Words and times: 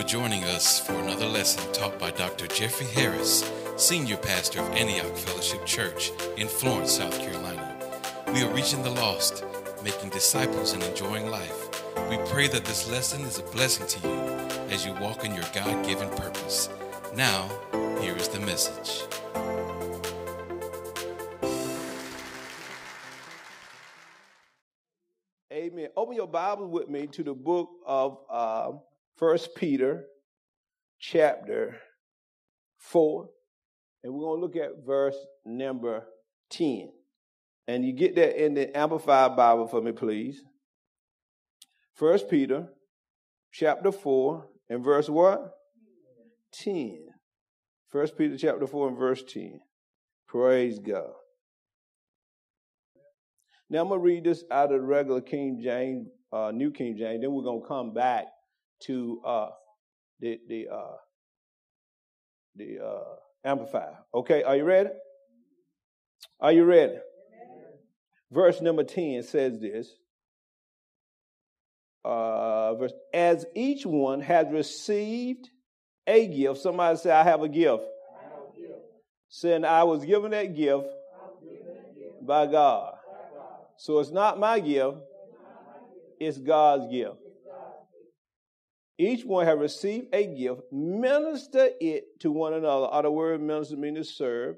for 0.00 0.06
joining 0.06 0.44
us 0.44 0.80
for 0.80 0.94
another 0.94 1.26
lesson 1.26 1.70
taught 1.74 1.98
by 1.98 2.10
Dr. 2.12 2.46
Jeffrey 2.46 2.86
Harris, 2.86 3.44
Senior 3.76 4.16
Pastor 4.16 4.60
of 4.60 4.70
Antioch 4.70 5.14
Fellowship 5.14 5.66
Church 5.66 6.10
in 6.38 6.48
Florence, 6.48 6.92
South 6.92 7.18
Carolina. 7.18 7.76
We 8.32 8.42
are 8.42 8.54
reaching 8.54 8.82
the 8.82 8.92
lost, 8.92 9.44
making 9.84 10.08
disciples, 10.08 10.72
and 10.72 10.82
enjoying 10.82 11.30
life. 11.30 11.84
We 12.08 12.16
pray 12.28 12.48
that 12.48 12.64
this 12.64 12.90
lesson 12.90 13.20
is 13.22 13.40
a 13.40 13.42
blessing 13.42 13.86
to 13.88 14.08
you 14.08 14.14
as 14.70 14.86
you 14.86 14.94
walk 14.94 15.26
in 15.26 15.34
your 15.34 15.44
God 15.52 15.84
given 15.84 16.08
purpose. 16.16 16.70
Now, 17.14 17.50
here 18.00 18.16
is 18.16 18.28
the 18.28 18.40
message. 18.40 19.02
Amen. 25.52 25.88
Open 25.94 26.16
your 26.16 26.28
Bible 26.28 26.68
with 26.68 26.88
me 26.88 27.06
to 27.08 27.22
the 27.22 27.34
book 27.34 27.70
of 27.84 28.18
uh, 28.30 28.72
First 29.20 29.54
Peter, 29.54 30.06
chapter 30.98 31.76
four, 32.78 33.28
and 34.02 34.14
we're 34.14 34.24
going 34.24 34.40
to 34.40 34.46
look 34.46 34.56
at 34.56 34.86
verse 34.86 35.14
number 35.44 36.06
ten. 36.48 36.90
And 37.68 37.84
you 37.84 37.92
get 37.92 38.16
that 38.16 38.42
in 38.42 38.54
the 38.54 38.74
Amplified 38.74 39.36
Bible 39.36 39.68
for 39.68 39.82
me, 39.82 39.92
please. 39.92 40.42
First 41.92 42.30
Peter, 42.30 42.68
chapter 43.52 43.92
four, 43.92 44.46
and 44.70 44.82
verse 44.82 45.10
what? 45.10 45.52
Ten. 46.50 47.00
First 47.90 48.16
Peter, 48.16 48.38
chapter 48.38 48.66
four, 48.66 48.88
and 48.88 48.96
verse 48.96 49.22
ten. 49.22 49.60
Praise 50.28 50.78
God. 50.78 51.12
Now 53.68 53.82
I'm 53.82 53.88
gonna 53.90 54.00
read 54.00 54.24
this 54.24 54.44
out 54.50 54.72
of 54.72 54.80
the 54.80 54.86
regular 54.86 55.20
King 55.20 55.60
James, 55.62 56.08
uh, 56.32 56.52
New 56.54 56.70
King 56.70 56.96
James. 56.96 57.20
Then 57.20 57.32
we're 57.32 57.44
gonna 57.44 57.68
come 57.68 57.92
back 57.92 58.24
to 58.86 59.20
uh, 59.24 59.48
the 60.20 60.38
the 60.48 60.68
uh, 60.68 60.96
the 62.56 62.78
uh, 62.84 63.14
Amplified. 63.44 63.94
Okay, 64.14 64.42
are 64.42 64.56
you 64.56 64.64
ready? 64.64 64.90
Are 66.40 66.52
you 66.52 66.64
ready? 66.64 66.96
Verse 68.30 68.60
number 68.60 68.84
ten 68.84 69.22
says 69.22 69.58
this. 69.60 69.88
Uh, 72.04 72.74
verse, 72.74 72.92
as 73.12 73.46
each 73.54 73.84
one 73.84 74.20
has 74.20 74.46
received 74.50 75.48
a 76.06 76.26
gift. 76.26 76.60
Somebody 76.60 76.98
say, 76.98 77.10
"I 77.10 77.22
have 77.24 77.42
a 77.42 77.48
gift." 77.48 77.84
Saying, 79.28 79.64
"I 79.64 79.84
was 79.84 80.04
given 80.04 80.32
that 80.32 80.54
gift 80.54 80.86
by 82.22 82.46
God." 82.46 82.94
So 83.76 83.98
it's 84.00 84.10
not 84.10 84.38
my 84.38 84.60
gift, 84.60 84.98
it's 86.18 86.36
God's 86.36 86.92
gift. 86.92 87.16
Each 89.00 89.24
one 89.24 89.46
have 89.46 89.60
received 89.60 90.08
a 90.12 90.26
gift, 90.26 90.60
minister 90.70 91.70
it 91.80 92.20
to 92.20 92.30
one 92.30 92.52
another. 92.52 92.86
Other 92.92 93.10
word 93.10 93.40
minister 93.40 93.78
means 93.78 93.96
to 93.96 94.04
serve. 94.04 94.56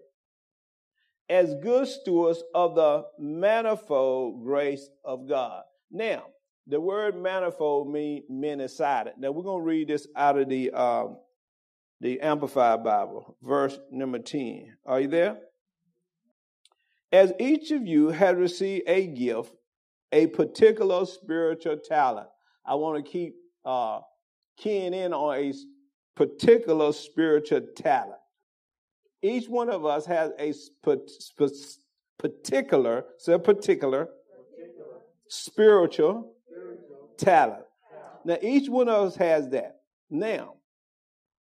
As 1.31 1.55
good 1.63 1.87
stewards 1.87 2.43
of 2.53 2.75
the 2.75 3.05
manifold 3.21 4.43
grace 4.43 4.91
of 5.05 5.29
God. 5.29 5.63
Now, 5.93 6.25
the 6.67 6.81
word 6.81 7.15
manifold 7.15 7.89
means 7.93 8.25
many-sided. 8.29 9.13
Now 9.17 9.31
we're 9.31 9.45
going 9.45 9.63
to 9.63 9.65
read 9.65 9.87
this 9.87 10.09
out 10.17 10.37
of 10.37 10.49
the 10.49 10.73
um, 10.73 11.19
the 12.01 12.21
Amplified 12.21 12.83
Bible, 12.83 13.37
verse 13.43 13.79
number 13.93 14.19
10. 14.19 14.77
Are 14.85 15.03
you 15.03 15.07
there? 15.07 15.39
As 17.13 17.33
each 17.39 17.71
of 17.71 17.87
you 17.87 18.09
has 18.09 18.35
received 18.35 18.89
a 18.89 19.07
gift, 19.07 19.53
a 20.11 20.27
particular 20.27 21.07
spiritual 21.07 21.77
talent. 21.77 22.27
I 22.67 22.75
want 22.75 23.05
to 23.05 23.09
keep 23.09 23.37
uh, 23.65 24.01
keying 24.57 24.95
in 24.95 25.13
on 25.13 25.37
a 25.37 25.53
particular 26.17 26.93
spiritual 26.93 27.63
talent. 27.77 28.19
Each 29.23 29.49
one 29.49 29.71
of 29.71 29.85
us 29.85 30.05
has 30.07 30.33
a 30.39 30.53
particular, 32.19 33.05
say 33.19 33.39
particular, 33.39 34.09
spiritual, 35.29 36.35
talent. 37.17 37.65
Now, 38.25 38.39
each 38.43 38.69
one 38.69 38.89
of 38.89 39.09
us 39.09 39.17
has 39.17 39.49
that. 39.51 39.81
Now, 40.11 40.55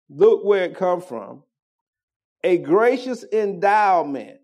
look 0.09 0.45
where 0.45 0.65
it 0.65 0.77
comes 0.77 1.05
from. 1.05 1.43
A 2.43 2.59
gracious 2.59 3.25
endowment 3.33 4.41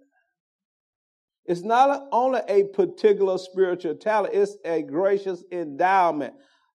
it's 1.46 1.62
not 1.62 2.08
only 2.10 2.40
a 2.48 2.64
particular 2.64 3.38
spiritual 3.38 3.94
talent, 3.94 4.34
it's 4.34 4.56
a 4.64 4.82
gracious 4.82 5.44
endowment. 5.52 6.34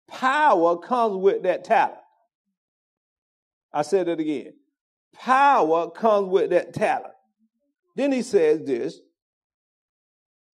Power 0.08 0.78
comes 0.78 1.16
with 1.16 1.42
that 1.42 1.64
talent. 1.64 1.98
I 3.72 3.82
said 3.82 4.08
it 4.08 4.20
again. 4.20 4.54
Power 5.14 5.90
comes 5.90 6.28
with 6.28 6.50
that 6.50 6.72
talent. 6.72 7.14
Then 7.94 8.12
he 8.12 8.22
says 8.22 8.62
this 8.64 9.00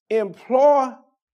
employ 0.08 0.91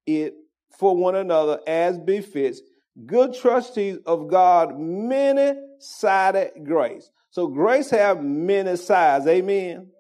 it 0.07 0.35
for 0.79 0.97
one 0.97 1.15
another 1.15 1.61
as 1.67 1.99
befits 1.99 2.61
good 3.07 3.35
trustees 3.35 3.99
of 4.07 4.29
God 4.29 4.79
many 4.79 5.59
sided 5.79 6.53
grace. 6.65 7.11
So 7.31 7.47
grace 7.49 7.91
have 7.91 8.23
many 8.23 8.77
sides. 8.77 9.27
Amen 9.27 9.91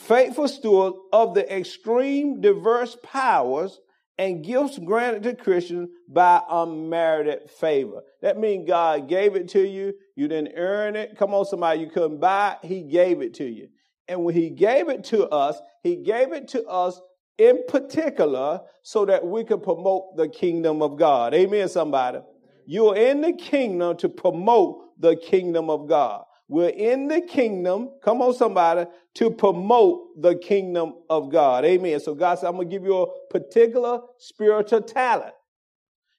faithful 0.00 0.48
steward 0.48 0.94
of 1.12 1.34
the 1.34 1.56
extreme 1.56 2.40
diverse 2.40 2.96
powers 3.02 3.78
and 4.20 4.44
gifts 4.44 4.78
granted 4.78 5.22
to 5.22 5.34
Christians 5.34 5.88
by 6.06 6.42
um, 6.46 6.72
unmerited 6.72 7.50
favor. 7.50 8.02
That 8.20 8.38
means 8.38 8.68
God 8.68 9.08
gave 9.08 9.34
it 9.34 9.48
to 9.50 9.66
you. 9.66 9.94
You 10.14 10.28
didn't 10.28 10.58
earn 10.58 10.94
it. 10.94 11.16
Come 11.16 11.32
on, 11.32 11.46
somebody, 11.46 11.80
you 11.80 11.86
couldn't 11.88 12.20
buy 12.20 12.58
it. 12.62 12.66
He 12.68 12.82
gave 12.82 13.22
it 13.22 13.32
to 13.34 13.44
you. 13.44 13.68
And 14.08 14.22
when 14.22 14.34
He 14.34 14.50
gave 14.50 14.90
it 14.90 15.04
to 15.04 15.26
us, 15.30 15.58
He 15.82 15.96
gave 15.96 16.32
it 16.32 16.48
to 16.48 16.62
us 16.66 17.00
in 17.38 17.62
particular 17.66 18.60
so 18.82 19.06
that 19.06 19.26
we 19.26 19.42
could 19.42 19.62
promote 19.62 20.18
the 20.18 20.28
kingdom 20.28 20.82
of 20.82 20.98
God. 20.98 21.32
Amen, 21.32 21.70
somebody. 21.70 22.18
You're 22.66 22.96
in 22.96 23.22
the 23.22 23.32
kingdom 23.32 23.96
to 23.96 24.10
promote 24.10 25.00
the 25.00 25.16
kingdom 25.16 25.70
of 25.70 25.88
God. 25.88 26.24
We're 26.50 26.70
in 26.70 27.06
the 27.06 27.20
kingdom, 27.20 27.90
come 28.02 28.20
on 28.20 28.34
somebody, 28.34 28.90
to 29.14 29.30
promote 29.30 30.20
the 30.20 30.34
kingdom 30.34 30.94
of 31.08 31.30
God. 31.30 31.64
Amen. 31.64 32.00
So 32.00 32.12
God 32.12 32.40
said, 32.40 32.48
I'm 32.48 32.56
going 32.56 32.68
to 32.68 32.74
give 32.74 32.82
you 32.82 33.02
a 33.02 33.06
particular 33.30 34.00
spiritual 34.18 34.82
talent. 34.82 35.32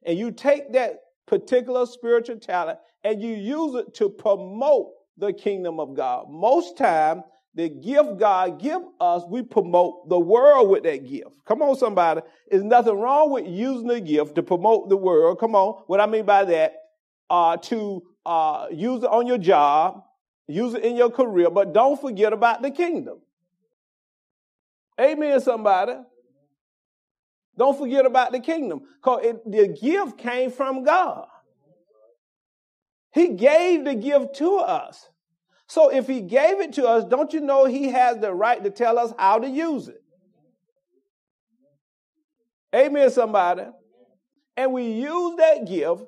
And 0.06 0.18
you 0.18 0.32
take 0.32 0.72
that 0.72 1.02
particular 1.28 1.86
spiritual 1.86 2.38
talent 2.38 2.80
and 3.04 3.22
you 3.22 3.34
use 3.34 3.76
it 3.76 3.94
to 3.96 4.08
promote 4.08 4.94
the 5.18 5.34
kingdom 5.34 5.82
of 5.82 5.98
God. 5.98 6.28
Most 6.30 6.78
time, 6.78 7.26
the 7.54 7.68
gift 7.68 8.18
God 8.18 8.62
give 8.62 8.82
us, 9.02 9.24
we 9.28 9.44
promote 9.44 10.08
the 10.08 10.18
world 10.18 10.70
with 10.70 10.84
that 10.84 11.10
gift. 11.10 11.32
Come 11.46 11.62
on, 11.62 11.76
somebody. 11.76 12.22
There's 12.50 12.64
nothing 12.64 12.98
wrong 12.98 13.32
with 13.32 13.48
using 13.48 13.90
the 13.90 14.00
gift 14.00 14.36
to 14.36 14.44
promote 14.44 14.88
the 14.88 14.96
world. 14.96 15.40
Come 15.42 15.56
on. 15.56 15.84
What 15.88 16.00
I 16.00 16.06
mean 16.06 16.26
by 16.26 16.46
that, 16.46 16.76
uh, 17.30 17.58
to 17.58 18.02
uh, 18.26 18.68
use 18.72 19.04
it 19.04 19.10
on 19.10 19.28
your 19.28 19.38
job, 19.38 20.04
Use 20.48 20.74
it 20.74 20.84
in 20.84 20.96
your 20.96 21.10
career, 21.10 21.50
but 21.50 21.74
don't 21.74 22.00
forget 22.00 22.34
about 22.34 22.62
the 22.62 22.72
kingdom. 22.72 23.20
Amen, 25.00 25.40
somebody. 25.40 25.94
Don't 27.58 27.78
forget 27.78 28.06
about 28.06 28.32
the 28.32 28.40
kingdom. 28.40 28.82
Because 28.96 29.36
the 29.46 29.68
gift 29.68 30.18
came 30.18 30.52
from 30.52 30.84
God. 30.84 31.28
He 33.14 33.30
gave 33.30 33.84
the 33.84 33.96
gift 33.96 34.36
to 34.38 34.58
us. 34.58 35.10
So 35.68 35.90
if 35.90 36.08
he 36.08 36.22
gave 36.22 36.60
it 36.60 36.74
to 36.74 36.88
us, 36.88 37.06
don't 37.06 37.34
you 37.34 37.42
know 37.42 37.66
he 37.66 37.90
has 37.90 38.18
the 38.18 38.34
right 38.34 38.62
to 38.64 38.70
tell 38.70 38.98
us 39.00 39.14
how 39.18 39.40
to 39.40 39.50
use 39.50 39.88
it? 39.88 40.02
Amen, 42.74 43.10
somebody. 43.10 43.64
And 44.58 44.74
we 44.74 44.92
use 44.92 45.38
that 45.38 45.68
gift 45.68 46.04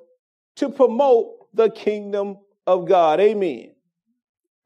to 0.56 0.68
promote 0.70 1.54
the 1.54 1.70
kingdom 1.70 2.38
of 2.66 2.86
God. 2.86 3.20
Amen 3.20 3.73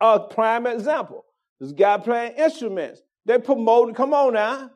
a 0.01 0.21
prime 0.21 0.67
example. 0.67 1.25
This 1.61 1.73
guy 1.73 1.99
playing 1.99 2.35
instruments. 2.37 3.03
They 3.25 3.39
promote, 3.39 3.95
come 3.95 4.15
on 4.15 4.35
now. 4.35 4.71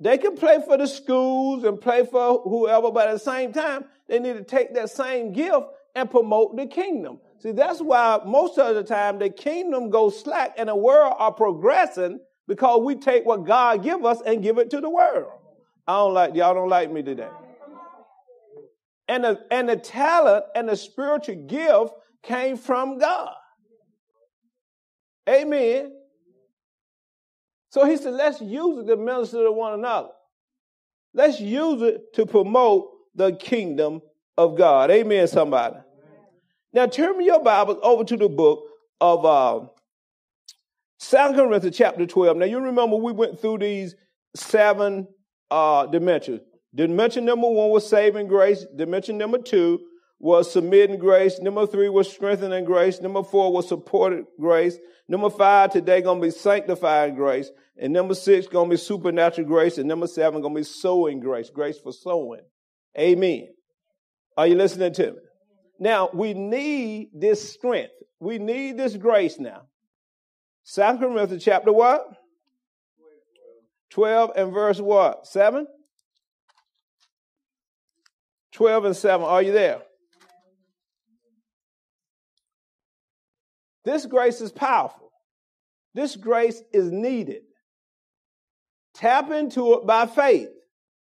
They 0.00 0.16
can 0.16 0.34
play 0.34 0.58
for 0.66 0.78
the 0.78 0.86
schools 0.86 1.64
and 1.64 1.78
play 1.78 2.06
for 2.06 2.40
whoever, 2.42 2.90
but 2.90 3.08
at 3.08 3.12
the 3.12 3.18
same 3.18 3.52
time, 3.52 3.84
they 4.08 4.18
need 4.18 4.32
to 4.32 4.42
take 4.42 4.74
that 4.74 4.88
same 4.88 5.32
gift 5.32 5.66
and 5.94 6.10
promote 6.10 6.56
the 6.56 6.66
kingdom. 6.66 7.18
See, 7.38 7.52
that's 7.52 7.80
why 7.80 8.20
most 8.24 8.58
of 8.58 8.74
the 8.74 8.82
time 8.82 9.18
the 9.18 9.28
kingdom 9.28 9.90
goes 9.90 10.20
slack 10.20 10.54
and 10.56 10.70
the 10.70 10.76
world 10.76 11.14
are 11.18 11.32
progressing 11.32 12.20
because 12.48 12.82
we 12.82 12.96
take 12.96 13.26
what 13.26 13.46
God 13.46 13.82
give 13.82 14.04
us 14.04 14.20
and 14.24 14.42
give 14.42 14.58
it 14.58 14.70
to 14.70 14.80
the 14.80 14.90
world. 14.90 15.30
I 15.86 15.96
don't 15.96 16.14
like, 16.14 16.34
y'all 16.34 16.54
don't 16.54 16.68
like 16.68 16.90
me 16.90 17.02
today. 17.02 17.28
And 19.08 19.24
the, 19.24 19.40
and 19.50 19.68
the 19.68 19.76
talent 19.76 20.44
and 20.54 20.68
the 20.68 20.76
spiritual 20.76 21.46
gift 21.46 21.92
came 22.22 22.56
from 22.56 22.98
God. 22.98 23.34
Amen. 25.28 25.92
So 27.70 27.84
he 27.84 27.96
said, 27.96 28.14
let's 28.14 28.40
use 28.40 28.78
it 28.78 28.86
to 28.88 28.96
minister 28.96 29.44
to 29.44 29.52
one 29.52 29.74
another. 29.74 30.08
Let's 31.14 31.40
use 31.40 31.82
it 31.82 32.14
to 32.14 32.26
promote 32.26 32.90
the 33.14 33.32
kingdom 33.32 34.02
of 34.36 34.56
God. 34.56 34.90
Amen, 34.90 35.26
somebody. 35.28 35.76
Now 36.72 36.86
turn 36.86 37.22
your 37.22 37.42
Bibles 37.42 37.78
over 37.82 38.04
to 38.04 38.16
the 38.16 38.28
book 38.28 38.64
of 39.00 39.24
uh, 39.24 39.66
2 41.00 41.16
Corinthians 41.34 41.76
chapter 41.76 42.06
12. 42.06 42.36
Now 42.36 42.44
you 42.44 42.60
remember 42.60 42.96
we 42.96 43.12
went 43.12 43.40
through 43.40 43.58
these 43.58 43.94
seven 44.36 45.08
uh, 45.50 45.86
dimensions. 45.86 46.40
Dimension 46.74 47.24
number 47.24 47.48
one 47.48 47.70
was 47.70 47.88
saving 47.88 48.28
grace. 48.28 48.64
Dimension 48.76 49.18
number 49.18 49.38
two 49.38 49.80
was 50.20 50.52
submitting 50.52 50.98
grace. 50.98 51.40
Number 51.40 51.66
three 51.66 51.88
was 51.88 52.12
strengthening 52.12 52.66
grace. 52.66 53.00
Number 53.00 53.22
four 53.22 53.52
was 53.52 53.66
supported 53.66 54.26
grace. 54.38 54.76
Number 55.08 55.30
five 55.30 55.72
today 55.72 56.02
gonna 56.02 56.20
be 56.20 56.30
sanctifying 56.30 57.14
grace. 57.14 57.50
And 57.78 57.94
number 57.94 58.14
six 58.14 58.46
gonna 58.46 58.68
be 58.68 58.76
supernatural 58.76 59.48
grace. 59.48 59.78
And 59.78 59.88
number 59.88 60.06
seven 60.06 60.42
gonna 60.42 60.54
be 60.54 60.62
sowing 60.62 61.20
grace. 61.20 61.48
Grace 61.48 61.80
for 61.80 61.92
sowing. 61.92 62.42
Amen. 62.98 63.48
Are 64.36 64.46
you 64.46 64.56
listening 64.56 64.92
to 64.92 65.12
me? 65.12 65.18
Now 65.78 66.10
we 66.12 66.34
need 66.34 67.08
this 67.14 67.54
strength. 67.54 67.94
We 68.20 68.38
need 68.38 68.76
this 68.76 68.96
grace 68.96 69.38
now. 69.38 69.62
Second 70.64 71.00
Corinthians 71.00 71.42
chapter 71.42 71.72
what? 71.72 72.04
12 73.88 74.32
and 74.36 74.52
verse 74.52 74.78
what? 74.78 75.26
7? 75.26 75.66
12 78.52 78.84
and 78.84 78.96
7. 78.96 79.26
Are 79.26 79.42
you 79.42 79.52
there? 79.52 79.80
This 83.84 84.06
grace 84.06 84.40
is 84.40 84.52
powerful. 84.52 85.10
This 85.94 86.16
grace 86.16 86.62
is 86.72 86.90
needed. 86.90 87.42
Tap 88.94 89.30
into 89.30 89.74
it 89.74 89.86
by 89.86 90.06
faith. 90.06 90.48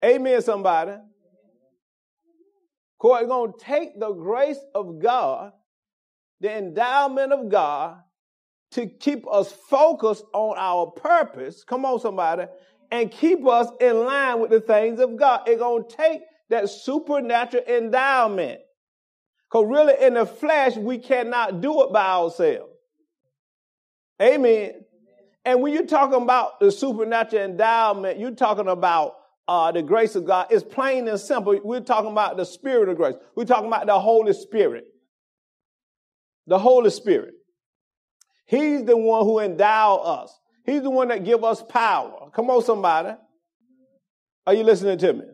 Amen, 0.05 0.41
somebody. 0.43 0.93
Court, 2.99 3.29
going 3.29 3.53
to 3.53 3.59
take 3.59 3.99
the 3.99 4.13
grace 4.13 4.59
of 4.75 4.99
God, 4.99 5.53
the 6.41 6.57
endowment 6.57 7.33
of 7.33 7.51
God, 7.51 7.99
to 8.73 8.87
keep 8.87 9.25
us 9.31 9.53
focused 9.69 10.25
on 10.33 10.57
our 10.59 10.87
purpose. 10.91 11.65
Come 11.65 11.85
on, 11.85 12.01
somebody. 12.01 12.47
And 12.91 13.11
keep 13.11 13.47
us 13.47 13.69
in 13.81 14.05
line 14.05 14.41
with 14.41 14.51
the 14.51 14.61
things 14.61 15.01
of 15.01 15.17
God. 15.17 15.43
It's 15.47 15.61
going 15.61 15.89
to 15.89 15.97
take 15.97 16.23
that 16.51 16.69
supernatural 16.69 17.65
endowment. 17.65 18.61
Because 19.55 19.71
really, 19.71 20.05
in 20.05 20.15
the 20.15 20.27
flesh, 20.27 20.77
we 20.77 20.99
cannot 20.99 21.61
do 21.61 21.85
it 21.85 21.93
by 21.93 22.05
ourselves. 22.05 22.73
Amen. 24.21 24.73
And 25.45 25.63
when 25.63 25.73
you're 25.73 25.87
talking 25.87 26.21
about 26.21 26.59
the 26.59 26.73
supernatural 26.73 27.45
endowment, 27.45 28.19
you're 28.19 28.33
talking 28.33 28.67
about 28.67 29.15
uh, 29.47 29.71
the 29.71 29.81
grace 29.81 30.17
of 30.17 30.25
God. 30.25 30.49
It's 30.51 30.65
plain 30.65 31.07
and 31.07 31.21
simple. 31.21 31.61
We're 31.63 31.79
talking 31.79 32.11
about 32.11 32.37
the 32.37 32.45
spirit 32.45 32.89
of 32.89 32.97
grace. 32.97 33.15
We're 33.37 33.45
talking 33.45 33.69
about 33.69 33.87
the 33.87 34.01
Holy 34.01 34.33
Spirit. 34.33 34.87
The 36.49 36.59
Holy 36.59 36.91
Spirit. 36.91 37.35
He's 38.47 38.83
the 38.83 38.97
one 38.97 39.23
who 39.23 39.39
endow 39.39 39.99
us. 39.99 40.37
He's 40.67 40.83
the 40.83 40.91
one 40.91 41.07
that 41.09 41.23
give 41.23 41.45
us 41.45 41.63
power. 41.63 42.29
Come 42.35 42.51
on, 42.51 42.61
somebody. 42.65 43.15
Are 44.49 44.55
you 44.55 44.65
listening 44.65 44.99
to 44.99 45.13
me? 45.13 45.25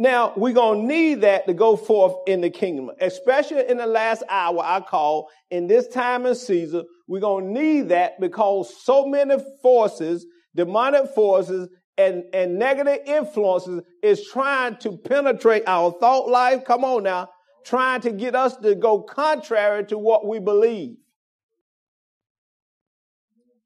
Now, 0.00 0.32
we're 0.34 0.54
going 0.54 0.80
to 0.80 0.86
need 0.86 1.20
that 1.20 1.46
to 1.46 1.52
go 1.52 1.76
forth 1.76 2.14
in 2.26 2.40
the 2.40 2.48
kingdom, 2.48 2.90
especially 3.02 3.68
in 3.68 3.76
the 3.76 3.86
last 3.86 4.22
hour, 4.30 4.58
I 4.64 4.80
call, 4.80 5.28
in 5.50 5.66
this 5.66 5.88
time 5.88 6.24
and 6.24 6.34
season. 6.34 6.86
We're 7.06 7.20
going 7.20 7.52
to 7.52 7.60
need 7.60 7.90
that 7.90 8.18
because 8.18 8.74
so 8.82 9.04
many 9.04 9.36
forces, 9.60 10.24
demonic 10.56 11.14
forces, 11.14 11.68
and, 11.98 12.24
and 12.32 12.58
negative 12.58 13.00
influences 13.04 13.82
is 14.02 14.26
trying 14.26 14.78
to 14.78 14.96
penetrate 14.96 15.64
our 15.66 15.92
thought 16.00 16.30
life. 16.30 16.64
Come 16.64 16.82
on 16.82 17.02
now. 17.02 17.28
Trying 17.66 18.00
to 18.00 18.10
get 18.10 18.34
us 18.34 18.56
to 18.56 18.74
go 18.74 19.02
contrary 19.02 19.84
to 19.88 19.98
what 19.98 20.26
we 20.26 20.38
believe. 20.38 20.96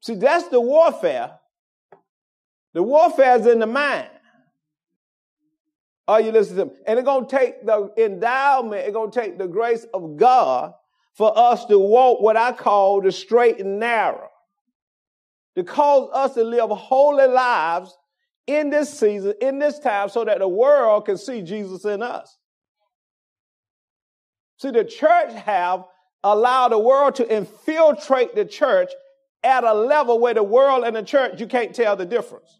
See, 0.01 0.15
that's 0.15 0.49
the 0.49 0.59
warfare. 0.59 1.39
The 2.73 2.83
warfare 2.83 3.39
is 3.39 3.47
in 3.47 3.59
the 3.59 3.67
mind. 3.67 4.09
Are 6.07 6.21
you 6.21 6.31
listening 6.31 6.69
to 6.69 6.73
me? 6.73 6.79
And 6.85 6.99
it's 6.99 7.05
going 7.05 7.27
to 7.27 7.35
take 7.35 7.65
the 7.65 7.91
endowment, 7.97 8.81
it's 8.85 8.93
going 8.93 9.11
to 9.11 9.19
take 9.19 9.37
the 9.37 9.47
grace 9.47 9.85
of 9.93 10.17
God 10.17 10.73
for 11.13 11.35
us 11.37 11.65
to 11.65 11.79
walk 11.79 12.21
what 12.21 12.37
I 12.37 12.51
call 12.51 13.01
the 13.01 13.11
straight 13.11 13.59
and 13.59 13.79
narrow. 13.79 14.29
To 15.55 15.63
cause 15.63 16.09
us 16.13 16.33
to 16.33 16.43
live 16.43 16.69
holy 16.69 17.27
lives 17.27 17.97
in 18.45 18.69
this 18.69 18.99
season, 18.99 19.33
in 19.41 19.57
this 19.57 19.79
time, 19.79 20.09
so 20.09 20.25
that 20.25 20.39
the 20.39 20.47
world 20.47 21.05
can 21.05 21.17
see 21.17 21.41
Jesus 21.41 21.85
in 21.85 22.03
us. 22.03 22.37
See, 24.57 24.71
the 24.71 24.83
church 24.83 25.33
have 25.33 25.85
allowed 26.23 26.69
the 26.69 26.79
world 26.79 27.15
to 27.15 27.35
infiltrate 27.35 28.35
the 28.35 28.45
church 28.45 28.91
at 29.43 29.63
a 29.63 29.73
level 29.73 30.19
where 30.19 30.33
the 30.33 30.43
world 30.43 30.83
and 30.83 30.95
the 30.95 31.03
church, 31.03 31.39
you 31.39 31.47
can't 31.47 31.73
tell 31.73 31.95
the 31.95 32.05
difference. 32.05 32.59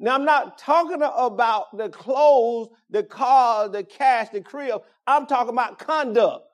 Now, 0.00 0.14
I'm 0.14 0.24
not 0.24 0.58
talking 0.58 1.02
about 1.02 1.76
the 1.76 1.88
clothes, 1.88 2.68
the 2.88 3.02
car, 3.02 3.68
the 3.68 3.82
cash, 3.82 4.28
the 4.32 4.40
crib. 4.40 4.80
I'm 5.06 5.26
talking 5.26 5.52
about 5.52 5.78
conduct. 5.78 6.44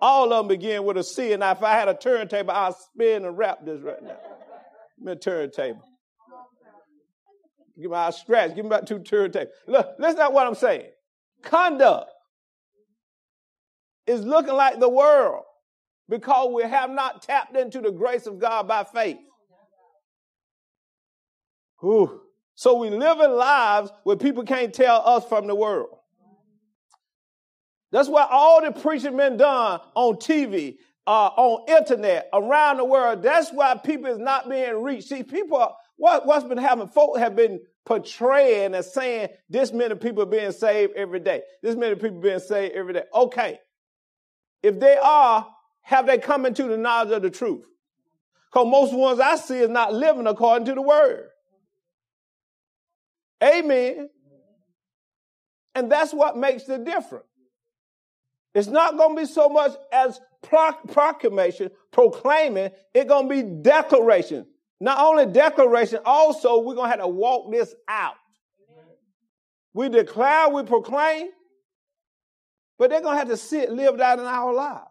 All 0.00 0.32
of 0.32 0.40
them 0.40 0.48
begin 0.48 0.84
with 0.84 0.96
a 0.96 1.02
C, 1.02 1.32
and 1.32 1.42
if 1.42 1.62
I 1.62 1.72
had 1.72 1.88
a 1.88 1.94
turntable, 1.94 2.52
I'd 2.52 2.74
spin 2.74 3.24
and 3.24 3.36
wrap 3.36 3.64
this 3.64 3.80
right 3.80 4.02
now. 4.02 4.16
Give 4.98 5.06
me 5.06 5.12
a 5.12 5.16
turntable. 5.16 5.82
Give 7.80 7.90
me 7.90 7.96
a 7.96 8.12
scratch. 8.12 8.54
Give 8.54 8.64
me 8.64 8.68
about 8.68 8.86
two 8.86 9.00
turntables. 9.00 9.48
Look, 9.66 9.88
that's 9.98 10.16
not 10.16 10.32
what 10.32 10.46
I'm 10.46 10.54
saying. 10.54 10.90
Conduct 11.42 12.10
is 14.06 14.24
looking 14.24 14.54
like 14.54 14.78
the 14.78 14.88
world 14.88 15.42
because 16.08 16.52
we 16.52 16.62
have 16.62 16.90
not 16.90 17.22
tapped 17.22 17.56
into 17.56 17.80
the 17.80 17.90
grace 17.90 18.26
of 18.26 18.38
God 18.38 18.68
by 18.68 18.84
faith. 18.84 19.16
Whew. 21.80 22.20
So 22.54 22.74
we 22.74 22.90
live 22.90 23.20
in 23.20 23.32
lives 23.32 23.90
where 24.04 24.16
people 24.16 24.44
can't 24.44 24.72
tell 24.72 25.02
us 25.04 25.24
from 25.26 25.46
the 25.46 25.54
world. 25.54 25.98
That's 27.90 28.08
why 28.08 28.26
all 28.28 28.60
the 28.62 28.72
preaching 28.72 29.16
been 29.16 29.36
done 29.36 29.80
on 29.94 30.14
TV, 30.16 30.78
uh, 31.06 31.28
on 31.36 31.68
internet, 31.68 32.28
around 32.32 32.78
the 32.78 32.84
world. 32.84 33.22
That's 33.22 33.50
why 33.52 33.76
people 33.76 34.10
is 34.10 34.18
not 34.18 34.48
being 34.48 34.82
reached. 34.82 35.08
See, 35.08 35.22
people, 35.22 35.76
what, 35.96 36.26
what's 36.26 36.44
been 36.44 36.58
happening? 36.58 36.88
Folk 36.88 37.18
have 37.18 37.36
been 37.36 37.60
portraying 37.84 38.74
and 38.74 38.84
saying 38.84 39.28
this 39.48 39.72
many 39.72 39.94
people 39.94 40.26
being 40.26 40.52
saved 40.52 40.94
every 40.96 41.20
day. 41.20 41.42
This 41.62 41.76
many 41.76 41.94
people 41.94 42.20
being 42.20 42.40
saved 42.40 42.74
every 42.74 42.94
day. 42.94 43.04
Okay. 43.14 43.60
If 44.62 44.80
they 44.80 44.96
are, 44.96 45.46
have 45.82 46.06
they 46.06 46.18
come 46.18 46.46
into 46.46 46.64
the 46.64 46.78
knowledge 46.78 47.12
of 47.12 47.22
the 47.22 47.30
truth? 47.30 47.64
Because 48.50 48.66
most 48.66 48.94
ones 48.94 49.20
I 49.20 49.36
see 49.36 49.58
is 49.58 49.68
not 49.68 49.92
living 49.92 50.26
according 50.26 50.66
to 50.66 50.74
the 50.74 50.82
word. 50.82 51.28
Amen. 53.42 54.08
And 55.74 55.90
that's 55.90 56.12
what 56.12 56.36
makes 56.36 56.64
the 56.64 56.78
difference. 56.78 57.26
It's 58.54 58.68
not 58.68 58.96
going 58.96 59.16
to 59.16 59.22
be 59.22 59.26
so 59.26 59.48
much 59.48 59.72
as 59.92 60.20
proclamation, 60.42 61.70
proclaiming, 61.90 62.70
it's 62.94 63.08
going 63.08 63.28
to 63.28 63.34
be 63.34 63.42
declaration. 63.42 64.46
Not 64.80 64.98
only 64.98 65.26
declaration, 65.26 65.98
also 66.04 66.60
we're 66.60 66.74
going 66.74 66.86
to 66.86 66.90
have 66.90 67.00
to 67.00 67.08
walk 67.08 67.50
this 67.50 67.74
out. 67.88 68.14
We 69.72 69.88
declare, 69.88 70.48
we 70.50 70.62
proclaim, 70.62 71.28
but 72.78 72.90
they're 72.90 73.00
going 73.00 73.14
to 73.14 73.18
have 73.18 73.28
to 73.28 73.36
see 73.36 73.58
it 73.58 73.72
lived 73.72 74.00
out 74.00 74.20
in 74.20 74.24
our 74.24 74.52
lives. 74.52 74.86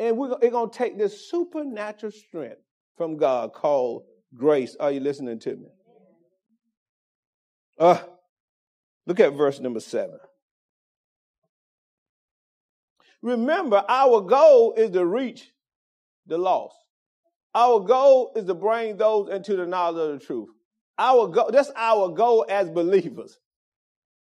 And 0.00 0.18
we're 0.18 0.32
it's 0.42 0.50
going 0.50 0.70
to 0.70 0.76
take 0.76 0.98
this 0.98 1.30
supernatural 1.30 2.10
strength 2.10 2.60
from 2.96 3.16
God 3.16 3.52
called 3.52 4.04
grace. 4.34 4.76
Are 4.80 4.90
you 4.90 4.98
listening 4.98 5.38
to 5.40 5.56
me? 5.56 5.68
Uh, 7.78 7.98
look 9.06 9.20
at 9.20 9.34
verse 9.34 9.60
number 9.60 9.80
seven. 9.80 10.18
Remember, 13.22 13.82
our 13.88 14.20
goal 14.20 14.74
is 14.74 14.90
to 14.90 15.04
reach 15.04 15.50
the 16.26 16.36
lost. 16.38 16.76
Our 17.54 17.80
goal 17.80 18.32
is 18.36 18.44
to 18.46 18.54
bring 18.54 18.96
those 18.96 19.30
into 19.30 19.56
the 19.56 19.66
knowledge 19.66 20.14
of 20.14 20.20
the 20.20 20.26
truth. 20.26 20.48
Our 20.98 21.28
goal, 21.28 21.50
that's 21.50 21.70
our 21.76 22.10
goal 22.10 22.44
as 22.48 22.68
believers. 22.68 23.38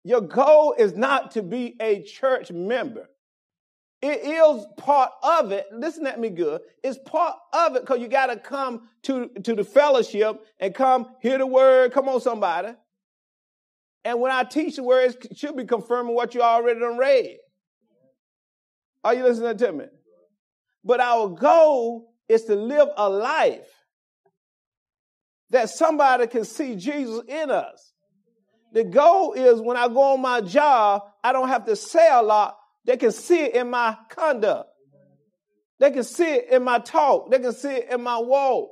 Your 0.03 0.21
goal 0.21 0.75
is 0.79 0.95
not 0.95 1.33
to 1.33 1.43
be 1.43 1.77
a 1.81 2.03
church 2.03 2.51
member. 2.51 3.09
It 4.03 4.21
is 4.25 4.67
part 4.77 5.11
of 5.23 5.53
it. 5.53 5.67
Listen 5.73 6.07
at 6.07 6.21
me 6.21 6.31
good. 6.31 6.61
It's 6.83 6.99
part 6.99 7.35
of 7.53 7.77
it 7.77 7.83
because 7.83 8.01
you 8.01 8.09
got 8.09 8.27
to 8.27 8.37
come 8.37 8.89
to, 9.03 9.29
to 9.43 9.55
the 9.55 9.65
fellowship 9.65 10.41
and 10.61 10.75
come 10.75 11.09
hear 11.21 11.39
the 11.39 11.47
word. 11.47 11.93
Come 11.93 12.09
on, 12.09 12.21
somebody. 12.21 12.69
And 14.07 14.21
when 14.21 14.31
I 14.31 14.45
teach 14.45 14.77
the 14.77 14.85
word, 14.85 15.17
it 15.21 15.37
should 15.37 15.57
be 15.57 15.65
confirming 15.65 16.15
what 16.15 16.33
you 16.33 16.41
already 16.41 16.79
done 16.79 16.97
read. 16.97 17.39
Are 19.03 19.13
you 19.13 19.25
listening 19.25 19.59
to 19.59 19.73
me? 19.73 19.87
But 20.85 21.01
our 21.01 21.29
goal 21.29 22.15
is 22.29 22.45
to 22.45 22.55
live 22.55 22.87
a 22.97 23.11
life 23.11 23.67
that 25.51 25.71
somebody 25.71 26.29
can 26.29 26.45
see 26.45 26.77
Jesus 26.77 27.21
in 27.27 27.51
us. 27.51 27.95
The 28.73 28.85
goal 28.85 29.33
is 29.33 29.61
when 29.61 29.77
I 29.77 29.89
go 29.89 30.13
on 30.13 30.21
my 30.21 30.41
job, 30.41 31.03
I 31.25 31.33
don't 31.33 31.49
have 31.49 31.65
to 31.65 31.75
say 31.75 32.09
a 32.09 32.23
lot, 32.23 32.57
They 32.85 32.97
can 32.97 33.11
see 33.11 33.41
it 33.41 33.57
in 33.57 33.71
my 33.71 33.97
conduct. 34.09 34.69
They 35.81 35.91
can 35.91 36.05
see 36.05 36.33
it 36.33 36.53
in 36.53 36.63
my 36.63 36.79
talk. 36.79 37.33
They 37.33 37.41
can 37.41 37.53
see 37.53 37.75
it 37.75 37.91
in 37.91 38.05
my 38.05 38.19
walk. 38.19 38.71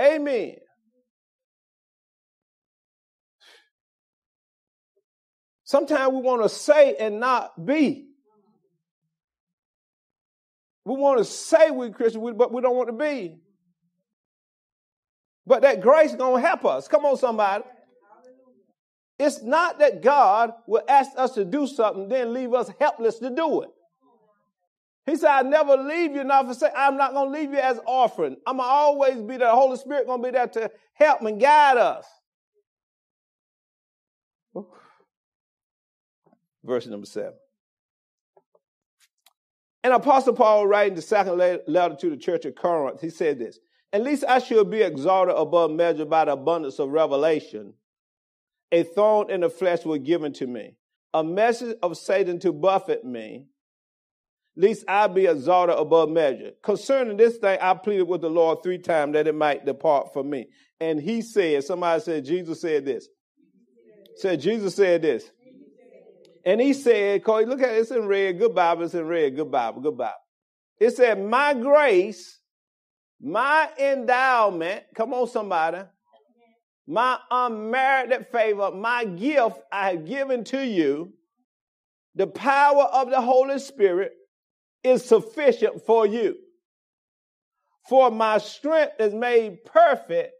Amen. 0.00 0.58
Sometimes 5.68 6.14
we 6.14 6.22
want 6.22 6.42
to 6.42 6.48
say 6.48 6.96
and 6.98 7.20
not 7.20 7.66
be. 7.66 8.06
We 10.86 10.96
want 10.96 11.18
to 11.18 11.26
say 11.26 11.70
we're 11.70 11.90
Christian, 11.90 12.38
but 12.38 12.54
we 12.54 12.62
don't 12.62 12.74
want 12.74 12.88
to 12.88 12.94
be. 12.94 13.36
But 15.46 15.60
that 15.60 15.82
grace 15.82 16.12
is 16.12 16.16
going 16.16 16.40
to 16.40 16.48
help 16.48 16.64
us. 16.64 16.88
Come 16.88 17.04
on, 17.04 17.18
somebody. 17.18 17.64
It's 19.18 19.42
not 19.42 19.78
that 19.80 20.00
God 20.00 20.54
will 20.66 20.84
ask 20.88 21.10
us 21.18 21.32
to 21.32 21.44
do 21.44 21.66
something, 21.66 22.08
then 22.08 22.32
leave 22.32 22.54
us 22.54 22.70
helpless 22.80 23.18
to 23.18 23.28
do 23.28 23.60
it. 23.60 23.68
He 25.04 25.16
said, 25.16 25.28
I 25.28 25.42
never 25.42 25.76
leave 25.76 26.14
you, 26.14 26.24
not 26.24 26.46
forsake. 26.46 26.72
I'm 26.74 26.96
not 26.96 27.12
going 27.12 27.30
to 27.30 27.38
leave 27.38 27.52
you 27.52 27.58
as 27.58 27.78
orphan. 27.86 28.38
I'm 28.46 28.56
going 28.56 28.66
to 28.66 28.72
always 28.72 29.16
be 29.16 29.36
there. 29.36 29.48
The 29.48 29.50
Holy 29.50 29.76
Spirit 29.76 30.06
going 30.06 30.22
to 30.22 30.28
be 30.28 30.32
there 30.32 30.46
to 30.46 30.70
help 30.94 31.20
and 31.20 31.38
guide 31.38 31.76
us. 31.76 32.06
Verse 36.64 36.86
number 36.86 37.06
seven. 37.06 37.34
And 39.84 39.94
Apostle 39.94 40.34
Paul, 40.34 40.66
writing 40.66 40.96
the 40.96 41.02
second 41.02 41.38
letter 41.38 41.96
to 41.96 42.10
the 42.10 42.16
church 42.16 42.44
of 42.44 42.54
Corinth, 42.56 43.00
he 43.00 43.10
said 43.10 43.38
this 43.38 43.58
At 43.92 44.02
least 44.02 44.24
I 44.28 44.38
should 44.38 44.70
be 44.70 44.82
exalted 44.82 45.36
above 45.36 45.70
measure 45.70 46.04
by 46.04 46.24
the 46.24 46.32
abundance 46.32 46.78
of 46.78 46.90
revelation. 46.90 47.74
A 48.70 48.82
thorn 48.82 49.30
in 49.30 49.40
the 49.40 49.48
flesh 49.48 49.84
was 49.84 50.00
given 50.00 50.32
to 50.34 50.46
me, 50.46 50.76
a 51.14 51.24
message 51.24 51.76
of 51.82 51.96
Satan 51.96 52.38
to 52.40 52.52
buffet 52.52 53.02
me, 53.04 53.46
lest 54.56 54.84
I 54.86 55.06
be 55.06 55.24
exalted 55.24 55.78
above 55.78 56.10
measure. 56.10 56.50
Concerning 56.62 57.16
this 57.16 57.38
thing, 57.38 57.58
I 57.62 57.72
pleaded 57.74 58.08
with 58.08 58.20
the 58.20 58.28
Lord 58.28 58.58
three 58.62 58.78
times 58.78 59.14
that 59.14 59.26
it 59.26 59.34
might 59.34 59.64
depart 59.64 60.12
from 60.12 60.28
me. 60.28 60.48
And 60.80 61.00
he 61.00 61.22
said, 61.22 61.64
somebody 61.64 62.02
said, 62.02 62.24
Jesus 62.26 62.60
said 62.60 62.84
this. 62.84 63.08
Said, 64.16 64.40
Jesus 64.40 64.74
said 64.74 65.00
this. 65.00 65.30
And 66.48 66.62
he 66.62 66.72
said, 66.72 67.26
look 67.26 67.60
at 67.60 67.74
it, 67.74 67.78
it's 67.78 67.90
in 67.90 68.06
red, 68.06 68.38
good 68.38 68.54
Bible, 68.54 68.84
it's 68.84 68.94
in 68.94 69.06
red, 69.06 69.36
good 69.36 69.50
Bible, 69.50 69.82
good 69.82 69.98
Bible. 69.98 70.14
It 70.80 70.96
said, 70.96 71.22
My 71.22 71.52
grace, 71.52 72.40
my 73.20 73.68
endowment, 73.78 74.84
come 74.94 75.12
on, 75.12 75.28
somebody, 75.28 75.82
my 76.86 77.18
unmerited 77.30 78.28
favor, 78.32 78.70
my 78.70 79.04
gift 79.04 79.60
I 79.70 79.90
have 79.90 80.06
given 80.06 80.42
to 80.44 80.66
you, 80.66 81.12
the 82.14 82.26
power 82.26 82.84
of 82.84 83.10
the 83.10 83.20
Holy 83.20 83.58
Spirit 83.58 84.12
is 84.82 85.04
sufficient 85.04 85.84
for 85.84 86.06
you. 86.06 86.34
For 87.90 88.10
my 88.10 88.38
strength 88.38 88.94
is 88.98 89.12
made 89.12 89.66
perfect 89.66 90.32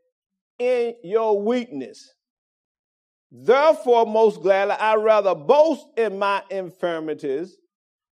in 0.58 0.94
your 1.04 1.38
weakness. 1.38 2.14
Therefore, 3.30 4.06
most 4.06 4.40
gladly, 4.40 4.74
I 4.74 4.94
rather 4.96 5.34
boast 5.34 5.86
in 5.96 6.18
my 6.18 6.42
infirmities, 6.50 7.56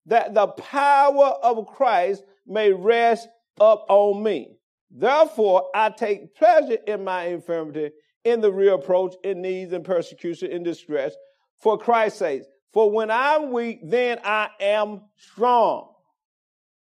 that 0.06 0.35
the 0.35 0.46
power 0.49 1.37
of 1.42 1.66
Christ 1.66 2.23
may 2.46 2.73
rest 2.73 3.28
up 3.61 3.87
on 3.88 4.23
me. 4.23 4.56
Therefore, 4.90 5.68
I 5.75 5.90
take 5.90 6.35
pleasure 6.37 6.78
in 6.87 7.02
my 7.02 7.25
infirmity, 7.25 7.90
in 8.25 8.40
the 8.40 8.52
reproach, 8.52 9.14
in 9.25 9.42
needs 9.42 9.73
and 9.73 9.85
persecution, 9.85 10.50
in 10.50 10.62
distress, 10.62 11.14
for 11.61 11.78
Christ's 11.78 12.18
sake. 12.18 12.42
For 12.73 12.90
when 12.90 13.11
I'm 13.11 13.52
weak, 13.52 13.80
then 13.82 14.18
I 14.23 14.50
am 14.61 15.02
strong. 15.16 15.92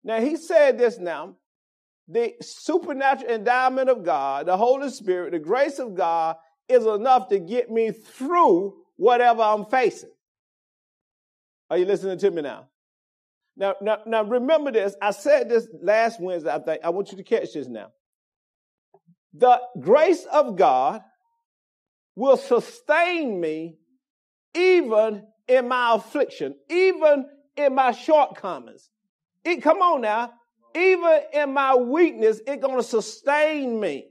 Now, 0.05 0.21
he 0.21 0.37
said 0.37 0.79
this 0.79 0.99
now. 0.99 1.37
The 2.09 2.35
supernatural 2.41 3.31
endowment 3.31 3.89
of 3.89 4.05
God, 4.05 4.47
the 4.47 4.57
Holy 4.57 4.91
Spirit, 4.91 5.33
the 5.33 5.39
grace 5.39 5.79
of 5.79 5.95
God 5.95 6.37
is 6.71 6.87
enough 6.87 7.29
to 7.29 7.39
get 7.39 7.71
me 7.71 7.91
through 7.91 8.75
whatever 8.97 9.43
I'm 9.43 9.65
facing. 9.67 10.11
Are 11.69 11.79
you 11.79 11.87
listening 11.87 12.19
to 12.19 12.31
me 12.31 12.43
now? 12.43 12.67
Now, 13.57 13.75
now, 13.81 13.99
now 14.07 14.23
remember 14.25 14.73
this. 14.73 14.95
I 15.01 15.11
said 15.11 15.49
this 15.49 15.69
last 15.83 16.21
Wednesday, 16.21 16.53
I 16.53 16.59
think. 16.59 16.83
I 16.85 16.91
want 16.91 17.11
you 17.11 17.17
to 17.19 17.25
catch 17.25 17.53
this 17.53 17.69
now. 17.69 17.89
The 19.35 19.61
grace 19.81 20.25
of 20.33 20.57
God 20.57 21.03
will 22.17 22.37
sustain 22.37 23.41
me 23.41 23.77
even 24.55 25.27
in 25.47 25.69
my 25.69 25.95
affliction, 25.95 26.55
even 26.69 27.27
in 27.57 27.75
my 27.75 27.93
shortcomings. 27.93 28.91
It, 29.45 29.63
come 29.63 29.79
on 29.79 30.01
now. 30.03 30.33
Even 30.75 31.21
in 31.33 31.53
my 31.53 31.75
weakness, 31.75 32.41
it's 32.47 32.63
going 32.63 32.77
to 32.77 32.83
sustain 32.83 33.79
me. 33.81 34.07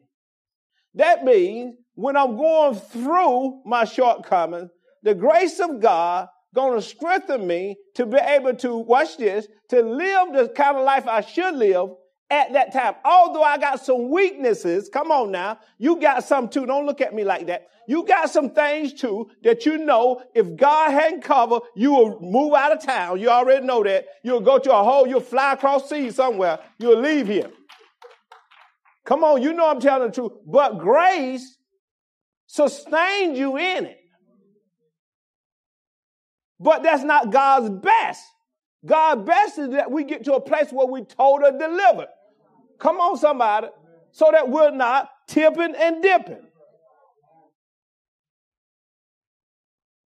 That 0.96 1.24
means 1.24 1.76
when 2.00 2.16
I'm 2.16 2.38
going 2.38 2.76
through 2.76 3.62
my 3.66 3.84
shortcomings, 3.84 4.72
the 5.04 5.14
grace 5.14 5.60
of 5.60 5.82
God 5.82 6.30
going 6.56 6.80
to 6.80 6.82
strengthen 6.82 7.46
me 7.46 7.76
to 7.96 8.06
be 8.06 8.18
able 8.18 8.56
to 8.56 8.78
watch 8.78 9.18
this, 9.18 9.48
to 9.68 9.82
live 9.82 10.34
the 10.34 10.48
kind 10.48 10.78
of 10.78 10.86
life 10.86 11.08
I 11.08 11.20
should 11.20 11.56
live 11.56 11.90
at 12.30 12.54
that 12.54 12.72
time. 12.72 12.96
Although 13.04 13.44
I 13.44 13.58
got 13.58 13.84
some 13.84 14.10
weaknesses, 14.10 14.88
come 14.88 15.12
on 15.12 15.32
now, 15.32 15.60
you 15.78 16.00
got 16.00 16.24
some 16.24 16.48
too. 16.48 16.66
Don't 16.66 16.86
look 16.86 17.02
at 17.02 17.14
me 17.14 17.26
like 17.26 17.48
that. 17.48 17.68
You 17.86 18.06
got 18.06 18.30
some 18.30 18.52
things 18.52 18.94
too 18.94 19.30
that 19.44 19.66
you 19.66 19.78
know 19.78 20.22
if 20.34 20.56
God 20.56 20.92
hadn't 20.92 21.24
covered, 21.24 21.64
you 21.76 21.92
will 21.92 22.22
move 22.22 22.54
out 22.54 22.72
of 22.72 22.82
town. 22.82 23.20
You 23.20 23.30
already 23.30 23.66
know 23.66 23.84
that. 23.84 24.06
You'll 24.24 24.40
go 24.40 24.58
to 24.58 24.72
a 24.74 24.84
hole, 24.84 25.06
you'll 25.06 25.20
fly 25.20 25.52
across 25.52 25.90
sea 25.90 26.12
somewhere, 26.12 26.60
you'll 26.78 27.02
leave 27.02 27.28
here. 27.28 27.52
Come 29.06 29.26
on, 29.26 29.42
you 29.42 29.52
know 29.52 29.70
I'm 29.70 29.82
telling 29.82 30.08
the 30.08 30.14
truth. 30.14 30.32
But 30.46 30.78
grace 30.78 31.58
sustained 32.50 33.38
you 33.38 33.58
in 33.58 33.86
it. 33.86 34.00
But 36.60 36.82
that's 36.82 37.04
not 37.04 37.32
God's 37.32 37.70
best. 37.70 38.26
God's 38.84 39.24
best 39.24 39.60
is 39.60 39.70
that 39.70 39.92
we 39.92 40.04
get 40.04 40.26
to 40.26 40.34
a 40.34 40.42
place 40.42 40.72
where 40.72 40.88
we 40.88 41.04
total 41.04 41.58
delivered. 41.58 42.08
Come 42.80 42.98
on, 42.98 43.18
somebody. 43.18 43.68
So 44.12 44.30
that 44.32 44.50
we're 44.50 44.72
not 44.72 45.10
tipping 45.28 45.76
and 45.76 46.02
dipping. 46.02 46.42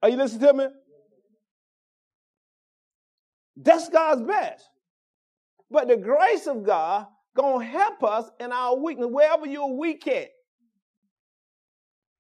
Are 0.03 0.11
you 0.11 0.17
listening 0.17 0.47
to 0.47 0.53
me? 0.53 0.67
That's 3.57 3.89
God's 3.89 4.21
best. 4.23 4.63
But 5.71 5.89
the 5.89 5.97
grace 5.97 6.47
of 6.47 6.65
God 6.65 7.07
gonna 7.35 7.65
help 7.65 8.05
us 8.05 8.31
in 8.39 8.53
our 8.53 8.77
weakness, 8.77 9.09
wherever 9.11 9.47
you're 9.47 9.73
weak 9.75 10.07
at. 10.07 10.29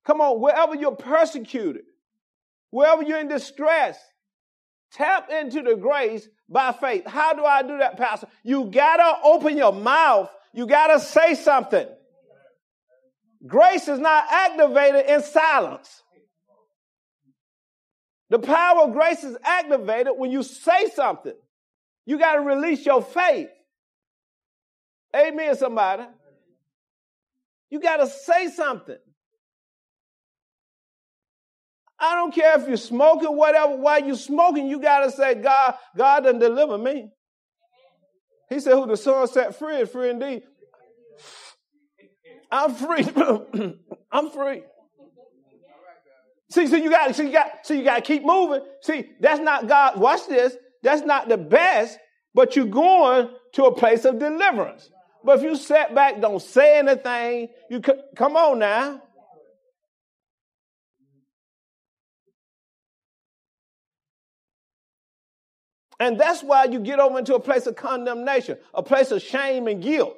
Come 0.07 0.21
on, 0.21 0.41
wherever 0.41 0.75
you're 0.75 0.95
persecuted, 0.95 1.83
wherever 2.71 3.03
you're 3.03 3.19
in 3.19 3.29
distress, 3.29 3.99
tap 4.93 5.31
into 5.31 5.63
the 5.63 5.75
grace 5.75 6.29
by 6.49 6.73
faith. 6.73 7.07
How 7.07 7.35
do 7.35 7.45
I 7.45 7.63
do 7.63 7.79
that, 7.79 7.97
Pastor? 7.97 8.29
You 8.45 8.71
gotta 8.71 9.19
open 9.25 9.57
your 9.57 9.73
mouth. 9.73 10.31
You 10.53 10.67
gotta 10.67 11.01
say 11.01 11.35
something. 11.35 11.87
Grace 13.47 13.89
is 13.89 13.99
not 13.99 14.27
activated 14.31 15.07
in 15.07 15.23
silence. 15.23 16.03
The 18.31 18.39
power 18.39 18.83
of 18.83 18.93
grace 18.93 19.23
is 19.23 19.37
activated 19.45 20.13
when 20.17 20.31
you 20.33 20.43
say 20.43 20.91
something. 20.95 21.35
You 22.07 22.19
got 22.19 22.35
to 22.35 22.41
release 22.41 22.85
your 22.85 23.03
faith. 23.03 23.49
Amen, 25.15 25.57
somebody. 25.57 26.05
You 27.71 27.81
got 27.81 27.99
to 27.99 28.09
say 28.09 28.49
something. 28.49 28.99
I 31.99 32.15
don't 32.15 32.35
care 32.35 32.61
if 32.61 32.69
you're 32.69 32.77
smoking, 32.77 33.37
whatever. 33.37 33.77
While 33.77 34.05
you're 34.05 34.17
smoking, 34.17 34.67
you 34.67 34.81
got 34.81 35.05
to 35.05 35.11
say, 35.11 35.35
God, 35.35 35.75
God 35.97 36.25
doesn't 36.25 36.41
deliver 36.41 36.77
me. 36.77 37.11
He 38.49 38.61
said, 38.61 38.75
who 38.75 38.87
the 38.87 38.97
son 38.97 39.27
set 39.29 39.59
free 39.59 39.77
is 39.77 39.89
free 39.89 40.11
indeed. 40.11 40.43
I'm 42.51 42.75
free. 42.75 43.05
I'm 44.13 44.31
free. 44.31 44.63
See, 46.51 46.67
so 46.69 46.77
you 46.77 46.91
got, 46.91 47.17
so 47.17 47.23
you 47.23 47.33
got, 47.33 47.51
so 47.65 47.75
you 47.75 47.83
got 47.83 47.97
to 47.97 48.03
keep 48.03 48.25
moving. 48.25 48.61
See, 48.83 49.11
that's 49.21 49.41
not 49.41 49.67
God. 49.67 49.99
Watch 49.99 50.29
this. 50.29 50.57
That's 50.83 51.03
not 51.03 51.29
the 51.29 51.37
best, 51.37 51.99
but 52.35 52.55
you're 52.55 52.67
going 52.67 53.31
to 53.55 53.65
a 53.65 53.75
place 53.75 54.05
of 54.05 54.19
deliverance. 54.19 54.89
But 55.25 55.39
if 55.39 55.45
you 55.45 55.57
sit 55.57 55.95
back, 55.95 56.21
don't 56.21 56.41
say 56.41 56.79
anything, 56.79 57.49
you 57.69 57.81
come 57.81 58.37
on 58.37 58.61
now. 58.61 59.03
And 65.99 66.21
that's 66.21 66.43
why 66.43 66.65
you 66.65 66.79
get 66.81 66.99
over 66.99 67.19
into 67.19 67.35
a 67.35 67.41
place 67.41 67.67
of 67.67 67.77
condemnation, 67.77 68.59
a 68.75 68.83
place 68.83 69.11
of 69.11 69.23
shame 69.23 69.67
and 69.67 69.83
guilt. 69.83 70.15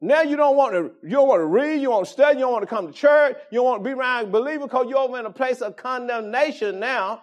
Now 0.00 0.22
you 0.22 0.36
don't 0.36 0.56
want 0.56 0.74
to, 0.74 0.92
you 1.02 1.10
don't 1.10 1.28
want 1.28 1.40
to 1.40 1.46
read, 1.46 1.76
you 1.76 1.84
don't 1.84 1.94
want 1.94 2.06
to 2.06 2.12
study, 2.12 2.38
you 2.38 2.44
don't 2.44 2.52
want 2.52 2.62
to 2.62 2.68
come 2.68 2.86
to 2.86 2.92
church, 2.92 3.36
you 3.50 3.58
don't 3.58 3.64
want 3.64 3.82
to 3.82 3.88
be 3.88 3.94
around 3.94 4.30
believers 4.30 4.64
because 4.64 4.86
you're 4.88 4.98
over 4.98 5.18
in 5.18 5.26
a 5.26 5.30
place 5.30 5.62
of 5.62 5.76
condemnation 5.76 6.80
now 6.80 7.22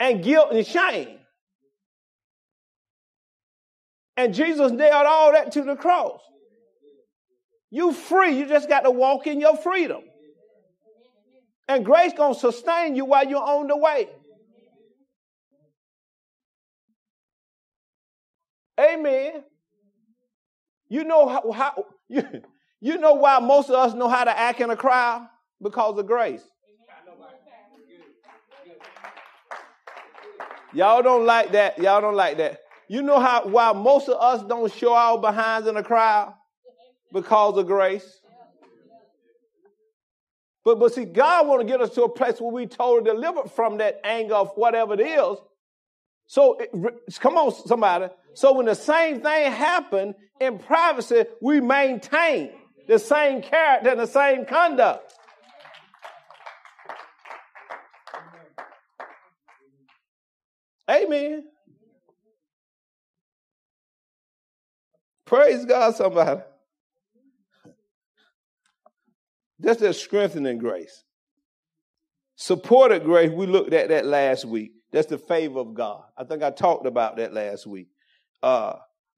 and 0.00 0.22
guilt 0.22 0.52
and 0.52 0.66
shame. 0.66 1.18
And 4.16 4.34
Jesus 4.34 4.72
nailed 4.72 5.06
all 5.06 5.32
that 5.32 5.52
to 5.52 5.62
the 5.62 5.76
cross. 5.76 6.20
You 7.70 7.92
free, 7.92 8.38
you 8.38 8.46
just 8.46 8.68
got 8.68 8.80
to 8.80 8.90
walk 8.90 9.26
in 9.26 9.40
your 9.40 9.56
freedom. 9.56 10.02
And 11.68 11.84
grace 11.84 12.12
gonna 12.14 12.34
sustain 12.34 12.96
you 12.96 13.04
while 13.04 13.26
you're 13.26 13.42
on 13.42 13.68
the 13.68 13.76
way. 13.76 14.08
Amen. 18.80 19.44
You 20.88 21.04
know 21.04 21.28
how, 21.28 21.50
how 21.52 21.84
you, 22.08 22.24
you 22.80 22.98
know 22.98 23.14
why 23.14 23.38
most 23.38 23.68
of 23.68 23.76
us 23.76 23.94
know 23.94 24.08
how 24.08 24.24
to 24.24 24.38
act 24.38 24.60
in 24.60 24.70
a 24.70 24.76
crowd? 24.76 25.26
Because 25.60 25.98
of 25.98 26.06
grace. 26.06 26.42
Y'all 30.74 31.02
don't 31.02 31.26
like 31.26 31.52
that. 31.52 31.78
Y'all 31.78 32.00
don't 32.00 32.16
like 32.16 32.38
that. 32.38 32.60
You 32.88 33.02
know 33.02 33.20
how 33.20 33.46
why 33.46 33.72
most 33.72 34.08
of 34.08 34.20
us 34.20 34.46
don't 34.46 34.72
show 34.72 34.94
our 34.94 35.18
behinds 35.18 35.68
in 35.68 35.76
a 35.76 35.82
crowd? 35.82 36.34
Because 37.12 37.56
of 37.56 37.66
grace. 37.66 38.20
But 40.64 40.78
but 40.78 40.92
see, 40.94 41.04
God 41.04 41.46
want 41.46 41.60
to 41.60 41.66
get 41.66 41.80
us 41.80 41.90
to 41.94 42.04
a 42.04 42.08
place 42.08 42.40
where 42.40 42.52
we 42.52 42.66
totally 42.66 43.10
delivered 43.10 43.50
from 43.50 43.78
that 43.78 44.00
anger 44.04 44.34
of 44.34 44.52
whatever 44.56 44.94
it 44.94 45.00
is. 45.00 45.38
So 46.32 46.58
come 47.20 47.36
on, 47.36 47.52
somebody. 47.66 48.06
So 48.32 48.54
when 48.54 48.64
the 48.64 48.74
same 48.74 49.20
thing 49.20 49.52
happened 49.52 50.14
in 50.40 50.58
privacy, 50.58 51.26
we 51.42 51.60
maintain 51.60 52.52
the 52.88 52.98
same 52.98 53.42
character 53.42 53.90
and 53.90 54.00
the 54.00 54.06
same 54.06 54.46
conduct. 54.46 55.12
Amen. 60.88 61.44
Praise 65.26 65.66
God, 65.66 65.96
somebody. 65.96 66.40
That's 69.58 69.80
the 69.80 69.92
strengthening 69.92 70.56
grace. 70.56 71.04
Supported 72.36 73.04
grace, 73.04 73.30
we 73.30 73.44
looked 73.44 73.74
at 73.74 73.90
that 73.90 74.06
last 74.06 74.46
week. 74.46 74.72
That's 74.92 75.06
the 75.06 75.18
favor 75.18 75.58
of 75.58 75.74
God. 75.74 76.02
I 76.16 76.24
think 76.24 76.42
I 76.42 76.50
talked 76.50 76.86
about 76.86 77.16
that 77.16 77.32
last 77.32 77.66
week. 77.66 77.88
Uh, 78.42 78.74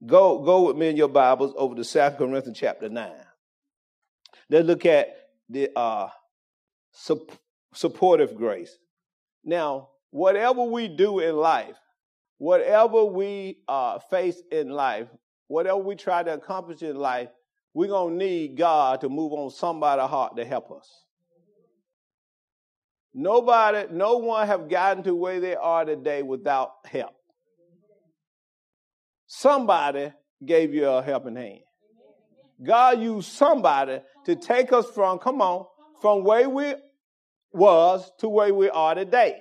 go, 0.07 0.39
go 0.43 0.63
with 0.63 0.77
me 0.77 0.89
in 0.89 0.97
your 0.97 1.09
Bibles 1.09 1.53
over 1.57 1.75
to 1.75 1.85
2 1.85 2.17
Corinthians 2.17 2.59
chapter 2.59 2.89
9. 2.89 3.13
Let's 4.51 4.67
look 4.67 4.87
at 4.87 5.09
the 5.49 5.71
uh, 5.77 6.09
su- 6.93 7.27
supportive 7.75 8.37
grace. 8.37 8.77
Now, 9.45 9.91
whatever 10.11 10.63
we 10.63 10.87
do 10.87 11.19
in 11.19 11.37
life, 11.37 11.77
whatever 12.39 13.05
we 13.05 13.59
uh, 13.67 13.99
face 13.99 14.41
in 14.53 14.69
life, 14.69 15.09
whatever 15.49 15.79
we 15.79 15.97
try 15.97 16.23
to 16.23 16.35
accomplish 16.35 16.83
in 16.83 16.97
life, 16.97 17.31
we're 17.73 17.89
going 17.89 18.19
to 18.19 18.25
need 18.25 18.57
God 18.57 19.01
to 19.01 19.09
move 19.09 19.33
on 19.33 19.51
somebody's 19.51 20.09
heart 20.09 20.37
to 20.37 20.45
help 20.45 20.71
us. 20.71 21.04
Nobody, 23.15 23.87
no 23.93 24.17
one 24.17 24.47
have 24.49 24.69
gotten 24.69 25.05
to 25.05 25.15
where 25.15 25.39
they 25.39 25.55
are 25.55 25.85
today 25.85 26.23
without 26.23 26.73
help. 26.85 27.15
Somebody 29.29 30.13
gave 30.45 30.75
you 30.75 30.89
a 30.89 31.01
helping 31.01 31.37
hand. 31.37 31.61
God 32.63 33.01
used 33.01 33.31
somebody 33.31 34.01
to 34.27 34.37
take 34.37 34.73
us 34.73 34.87
from, 34.91 35.19
come 35.21 35.41
on, 35.41 35.67
from 36.01 36.25
where 36.25 36.49
we 36.49 36.75
was 37.53 38.11
to 38.19 38.29
where 38.29 38.53
we 38.53 38.69
are 38.69 38.97
today. 38.97 39.39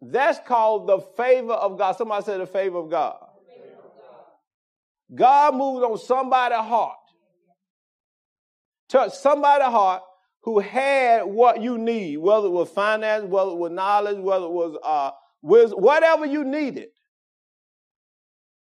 That's 0.00 0.38
called 0.46 0.86
the 0.86 1.00
favor 1.16 1.54
of 1.54 1.76
God. 1.76 1.96
Somebody 1.96 2.24
said 2.24 2.40
the 2.40 2.46
favor 2.46 2.78
of 2.78 2.90
God. 2.90 3.16
God 5.12 5.54
moved 5.54 5.84
on 5.84 5.98
somebody's 5.98 6.58
heart. 6.58 6.98
Touch 8.88 9.12
somebody's 9.14 9.66
heart 9.66 10.02
who 10.44 10.58
had 10.60 11.22
what 11.22 11.62
you 11.62 11.78
need, 11.78 12.18
whether 12.18 12.46
it 12.46 12.50
was 12.50 12.68
finance, 12.68 13.24
whether 13.24 13.50
it 13.50 13.56
was 13.56 13.72
knowledge, 13.72 14.18
whether 14.18 14.44
it 14.44 14.52
was 14.52 14.76
uh, 14.84 15.10
wisdom, 15.40 15.80
whatever 15.80 16.26
you 16.26 16.44
needed, 16.44 16.88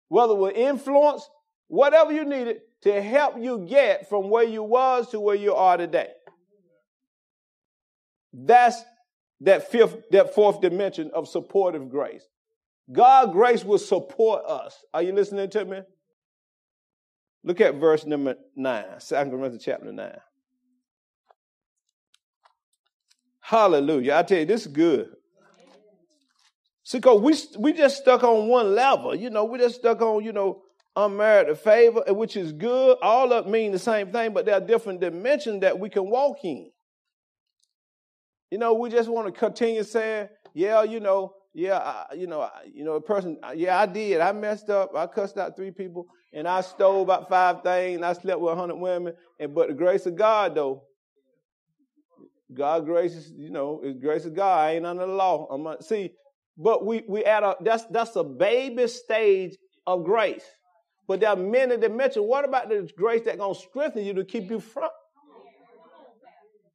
whether 0.08 0.32
it 0.32 0.38
was 0.38 0.54
influence, 0.56 1.30
whatever 1.68 2.14
you 2.14 2.24
needed 2.24 2.62
to 2.84 3.02
help 3.02 3.38
you 3.38 3.66
get 3.68 4.08
from 4.08 4.30
where 4.30 4.46
you 4.46 4.64
was 4.64 5.10
to 5.10 5.20
where 5.20 5.36
you 5.36 5.54
are 5.54 5.76
today. 5.76 6.12
That's 8.32 8.82
that 9.42 9.70
fifth, 9.70 10.10
that 10.12 10.34
fourth 10.34 10.62
dimension 10.62 11.12
of 11.14 11.28
supportive 11.28 11.90
grace. 11.90 12.24
God 12.90 13.34
grace 13.34 13.66
will 13.66 13.80
support 13.80 14.46
us. 14.46 14.82
Are 14.94 15.02
you 15.02 15.12
listening 15.12 15.50
to 15.50 15.66
me? 15.66 15.82
Look 17.44 17.60
at 17.60 17.76
verse 17.76 18.06
number 18.06 18.36
9, 18.56 18.86
2 19.06 19.16
Corinthians 19.16 19.64
chapter 19.64 19.92
9. 19.92 20.18
Hallelujah. 23.48 24.16
I 24.16 24.24
tell 24.24 24.40
you, 24.40 24.46
this 24.46 24.62
is 24.62 24.72
good. 24.72 25.08
See, 26.84 26.98
because 26.98 27.22
we, 27.22 27.62
we 27.62 27.74
just 27.74 27.98
stuck 27.98 28.24
on 28.24 28.48
one 28.48 28.74
level. 28.74 29.14
You 29.14 29.30
know, 29.30 29.46
we 29.46 29.60
just 29.60 29.76
stuck 29.76 30.02
on, 30.02 30.24
you 30.24 30.34
know, 30.34 30.64
unmerited 30.96 31.60
favor, 31.60 32.04
which 32.08 32.36
is 32.38 32.52
good. 32.52 32.98
All 33.04 33.32
of 33.32 33.46
mean 33.46 33.72
the 33.72 33.78
same 33.78 34.12
thing, 34.12 34.34
but 34.34 34.48
there 34.48 34.56
are 34.56 34.60
different 34.60 35.00
dimensions 35.00 35.62
that 35.62 35.78
we 35.78 35.92
can 35.92 36.10
walk 36.10 36.38
in. 36.44 36.72
You 38.50 38.58
know, 38.58 38.74
we 38.74 38.90
just 38.90 39.10
want 39.10 39.32
to 39.32 39.40
continue 39.40 39.84
saying, 39.84 40.30
yeah, 40.56 40.82
you 40.82 41.00
know, 41.00 41.36
yeah, 41.54 41.78
I, 41.78 42.16
you 42.16 42.26
know, 42.26 42.42
I, 42.42 42.50
you 42.74 42.84
know, 42.84 42.94
a 42.94 43.02
person, 43.02 43.38
uh, 43.44 43.54
yeah, 43.56 43.80
I 43.80 43.86
did. 43.86 44.22
I 44.22 44.32
messed 44.32 44.72
up. 44.72 44.90
I 44.96 45.06
cussed 45.06 45.38
out 45.38 45.56
three 45.56 45.72
people, 45.72 46.08
and 46.34 46.48
I 46.48 46.62
stole 46.62 47.04
about 47.04 47.30
five 47.30 47.62
things, 47.62 47.98
and 47.98 48.06
I 48.06 48.14
slept 48.14 48.42
with 48.42 48.54
a 48.54 48.56
hundred 48.56 48.78
women. 48.78 49.14
And 49.40 49.54
but 49.54 49.68
the 49.68 49.76
grace 49.76 50.08
of 50.08 50.16
God, 50.16 50.56
though, 50.56 50.82
God 52.54 52.86
graces, 52.86 53.32
you 53.36 53.50
know, 53.50 53.82
it's 53.84 54.00
grace 54.00 54.26
of 54.26 54.36
God. 54.36 54.60
I 54.60 54.72
ain't 54.74 54.86
under 54.86 55.06
the 55.06 55.12
law. 55.12 55.48
I'm 55.52 55.64
not, 55.64 55.84
see, 55.84 56.12
but 56.58 56.86
we 56.86 57.04
we 57.08 57.26
at 57.26 57.44
a 57.44 57.56
that's 57.62 57.86
that's 57.86 58.16
a 58.16 58.24
baby 58.24 58.88
stage 58.88 59.56
of 59.88 60.04
grace. 60.04 60.46
But 61.08 61.20
there 61.20 61.30
are 61.30 61.36
many 61.36 61.78
dimensions. 61.78 62.26
What 62.28 62.46
about 62.46 62.70
the 62.70 62.90
grace 62.98 63.22
that's 63.26 63.38
gonna 63.38 63.56
strengthen 63.56 64.06
you 64.06 64.14
to 64.14 64.26
keep 64.26 64.50
you 64.50 64.60
from? 64.60 64.90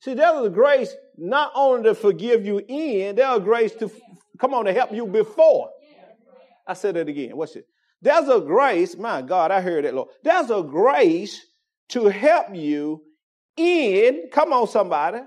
See, 0.01 0.15
there's 0.15 0.47
a 0.47 0.51
grace 0.51 0.95
not 1.17 1.53
only 1.55 1.85
to 1.85 1.95
forgive 1.95 2.45
you 2.47 2.63
in, 2.67 3.17
there's 3.17 3.37
a 3.37 3.41
grace 3.41 3.73
to 3.77 3.91
Come 4.41 4.55
on, 4.55 4.65
to 4.65 4.73
help 4.73 4.91
you 4.93 5.07
before. 5.07 5.71
I 6.67 6.73
said 6.73 6.97
it 6.97 7.09
again. 7.09 7.37
What's 7.37 7.57
it? 7.57 7.67
There's 8.01 8.29
a 8.29 8.41
grace, 8.41 8.97
my 8.97 9.21
God, 9.21 9.51
I 9.51 9.61
heard 9.61 9.85
it, 9.85 9.93
Lord. 9.93 10.09
There's 10.25 10.51
a 10.51 10.63
grace 10.63 11.45
to 11.91 12.07
help 12.07 12.55
you 12.55 13.03
in, 13.57 14.31
come 14.33 14.55
on, 14.55 14.67
somebody, 14.67 15.19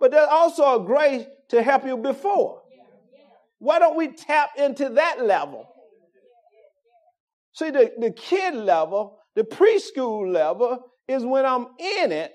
but 0.00 0.10
there's 0.10 0.28
also 0.30 0.82
a 0.82 0.84
grace 0.84 1.24
to 1.48 1.62
help 1.62 1.84
you 1.84 1.96
before. 1.96 2.62
Why 3.58 3.78
don't 3.78 3.96
we 3.96 4.08
tap 4.08 4.50
into 4.58 4.90
that 4.90 5.24
level? 5.24 5.66
See, 7.54 7.70
the, 7.70 7.92
the 7.98 8.10
kid 8.10 8.54
level, 8.54 9.18
the 9.34 9.44
preschool 9.44 10.30
level 10.30 10.84
is 11.08 11.24
when 11.24 11.46
I'm 11.46 11.68
in 11.78 12.12
it, 12.12 12.34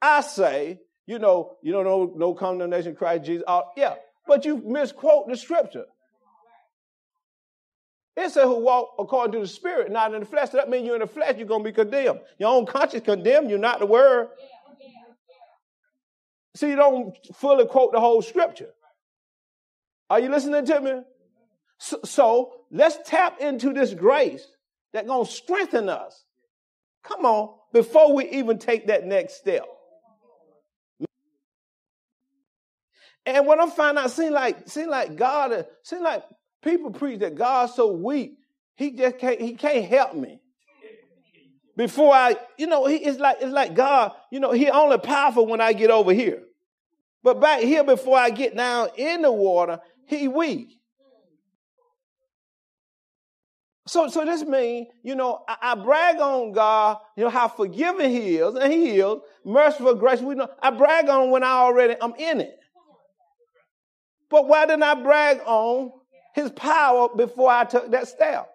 I 0.00 0.22
say, 0.22 0.80
you 1.06 1.18
know, 1.18 1.56
you 1.62 1.72
don't 1.72 1.84
know 1.84 2.12
no 2.16 2.34
condemnation, 2.34 2.94
Christ 2.94 3.24
Jesus. 3.24 3.44
Oh, 3.46 3.64
yeah, 3.76 3.94
but 4.26 4.44
you 4.44 4.56
misquote 4.64 5.28
the 5.28 5.36
scripture. 5.36 5.84
It 8.16 8.30
said 8.30 8.44
who 8.44 8.60
walk 8.60 8.94
according 8.98 9.32
to 9.32 9.40
the 9.40 9.48
spirit, 9.48 9.90
not 9.90 10.14
in 10.14 10.20
the 10.20 10.26
flesh. 10.26 10.50
So 10.50 10.56
that 10.58 10.70
means 10.70 10.86
you're 10.86 10.94
in 10.94 11.00
the 11.00 11.06
flesh, 11.06 11.34
you're 11.36 11.48
going 11.48 11.64
to 11.64 11.70
be 11.70 11.74
condemned. 11.74 12.20
Your 12.38 12.50
own 12.50 12.64
conscience 12.64 13.04
condemn 13.04 13.50
you, 13.50 13.58
not 13.58 13.80
the 13.80 13.86
word. 13.86 14.28
See, 16.56 16.68
you 16.68 16.76
don't 16.76 17.14
fully 17.34 17.66
quote 17.66 17.92
the 17.92 18.00
whole 18.00 18.22
scripture. 18.22 18.70
Are 20.08 20.20
you 20.20 20.28
listening 20.28 20.64
to 20.66 20.80
me? 20.80 21.00
So, 21.78 22.00
so 22.04 22.52
let's 22.70 22.96
tap 23.08 23.40
into 23.40 23.72
this 23.72 23.92
grace 23.92 24.46
that's 24.92 25.06
going 25.06 25.26
to 25.26 25.32
strengthen 25.32 25.88
us. 25.88 26.24
Come 27.02 27.26
on, 27.26 27.54
before 27.72 28.14
we 28.14 28.28
even 28.30 28.58
take 28.58 28.86
that 28.86 29.04
next 29.04 29.34
step. 29.34 29.66
And 33.26 33.46
when 33.46 33.60
I'm 33.60 33.70
finding 33.70 34.04
out, 34.04 34.10
seem 34.10 34.32
like, 34.32 34.68
seem 34.68 34.88
like 34.88 35.16
God, 35.16 35.66
seem 35.82 36.02
like 36.02 36.24
people 36.62 36.90
preach 36.90 37.20
that 37.20 37.34
God's 37.34 37.74
so 37.74 37.92
weak, 37.92 38.36
he 38.76 38.92
just 38.92 39.18
can't, 39.18 39.40
he 39.40 39.54
can't 39.54 39.84
help 39.84 40.14
me. 40.14 40.40
Before 41.76 42.12
I, 42.14 42.36
you 42.56 42.66
know, 42.66 42.86
he, 42.86 42.96
it's 42.96 43.18
like, 43.18 43.38
it's 43.40 43.52
like 43.52 43.74
God, 43.74 44.12
you 44.30 44.38
know, 44.38 44.52
he 44.52 44.70
only 44.70 44.98
powerful 44.98 45.46
when 45.46 45.60
I 45.60 45.72
get 45.72 45.90
over 45.90 46.12
here. 46.12 46.42
But 47.22 47.40
back 47.40 47.60
here, 47.60 47.82
before 47.82 48.18
I 48.18 48.30
get 48.30 48.56
down 48.56 48.88
in 48.96 49.22
the 49.22 49.32
water, 49.32 49.80
he 50.06 50.28
weak. 50.28 50.78
So, 53.86 54.08
so 54.08 54.24
this 54.24 54.42
means, 54.44 54.88
you 55.02 55.14
know, 55.14 55.42
I, 55.46 55.56
I, 55.60 55.74
brag 55.74 56.16
on 56.16 56.52
God, 56.52 56.98
you 57.16 57.24
know, 57.24 57.30
how 57.30 57.48
forgiving 57.48 58.10
He 58.10 58.36
is, 58.36 58.54
and 58.54 58.72
He 58.72 58.98
is, 58.98 59.16
merciful, 59.44 59.94
grace. 59.94 60.20
We 60.20 60.34
know 60.34 60.48
I 60.62 60.70
brag 60.70 61.08
on 61.08 61.30
when 61.30 61.44
I 61.44 61.50
already 61.50 61.94
I'm 62.00 62.14
in 62.14 62.40
it. 62.40 62.58
But 64.30 64.48
why 64.48 64.64
didn't 64.64 64.84
I 64.84 64.94
brag 64.94 65.40
on 65.44 65.92
His 66.34 66.50
power 66.52 67.14
before 67.14 67.50
I 67.50 67.64
took 67.64 67.90
that 67.90 68.08
step? 68.08 68.53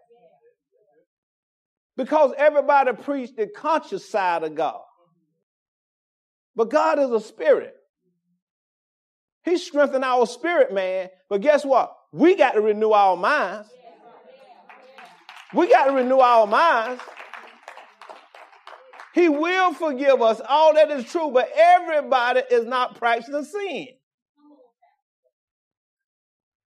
Because 1.99 2.31
everybody 2.37 2.93
preached 2.93 3.35
the 3.35 3.45
conscious 3.45 4.09
side 4.09 4.43
of 4.43 4.55
God. 4.55 4.79
But 6.55 6.69
God 6.69 6.97
is 6.97 7.11
a 7.11 7.19
spirit. 7.19 7.73
He 9.43 9.57
strengthened 9.57 10.05
our 10.05 10.25
spirit, 10.25 10.73
man. 10.73 11.09
But 11.29 11.41
guess 11.41 11.65
what? 11.65 11.93
We 12.13 12.37
got 12.37 12.51
to 12.53 12.61
renew 12.61 12.91
our 12.91 13.17
minds. 13.17 13.67
We 15.53 15.67
got 15.67 15.87
to 15.87 15.91
renew 15.91 16.19
our 16.19 16.47
minds. 16.47 17.01
He 19.13 19.27
will 19.27 19.73
forgive 19.73 20.21
us. 20.21 20.39
All 20.47 20.75
that 20.75 20.89
is 20.91 21.03
true, 21.03 21.31
but 21.33 21.51
everybody 21.53 22.43
is 22.49 22.65
not 22.65 22.95
practicing 22.95 23.43
sin. 23.43 23.87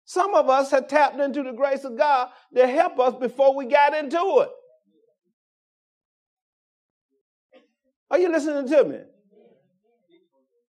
Some 0.05 0.37
of 0.37 0.49
us 0.49 0.71
have 0.71 0.87
tapped 0.87 1.19
into 1.19 1.43
the 1.43 1.51
grace 1.51 1.83
of 1.83 1.99
God 1.99 2.29
to 2.55 2.65
help 2.69 3.01
us 3.01 3.17
before 3.19 3.57
we 3.57 3.67
got 3.67 3.93
into 3.93 4.43
it. 4.43 4.51
Are 8.11 8.19
you 8.19 8.31
listening 8.31 8.69
to 8.69 8.85
me? 8.85 8.99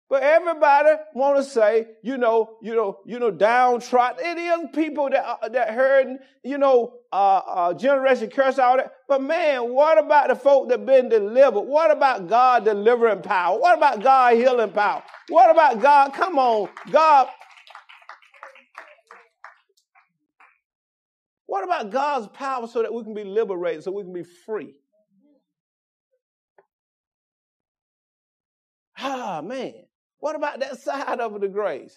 But 0.08 0.22
everybody 0.22 0.88
want 1.12 1.36
to 1.36 1.44
say, 1.44 1.86
you 2.02 2.16
know, 2.16 2.56
you 2.62 2.74
know, 2.74 3.00
you 3.04 3.18
know, 3.18 3.30
downtrodden. 3.30 4.24
It 4.24 4.38
is 4.38 4.70
people 4.72 5.10
that 5.10 5.22
uh, 5.22 5.48
that 5.50 5.74
heard, 5.74 6.16
you 6.42 6.56
know, 6.56 6.94
uh, 7.12 7.40
uh, 7.46 7.74
generation 7.74 8.30
curse 8.30 8.58
all 8.58 8.78
that. 8.78 8.90
But 9.06 9.22
man, 9.22 9.70
what 9.70 9.98
about 9.98 10.28
the 10.28 10.36
folk 10.36 10.70
that 10.70 10.86
been 10.86 11.10
delivered? 11.10 11.60
What 11.60 11.90
about 11.90 12.26
God 12.26 12.64
delivering 12.64 13.20
power? 13.20 13.60
What 13.60 13.76
about 13.76 14.02
God 14.02 14.36
healing 14.36 14.72
power? 14.72 15.02
What 15.28 15.50
about 15.50 15.82
God? 15.82 16.14
Come 16.14 16.38
on, 16.38 16.70
God. 16.90 17.28
What 21.44 21.64
about 21.64 21.90
God's 21.90 22.28
power 22.28 22.66
so 22.66 22.80
that 22.80 22.92
we 22.92 23.02
can 23.02 23.12
be 23.12 23.24
liberated, 23.24 23.84
so 23.84 23.90
we 23.90 24.04
can 24.04 24.12
be 24.14 24.22
free? 24.22 24.72
Ah, 28.98 29.40
man. 29.44 29.74
What 30.18 30.36
about 30.36 30.60
that 30.60 30.78
side 30.80 31.20
of 31.20 31.40
the 31.40 31.48
grace? 31.48 31.96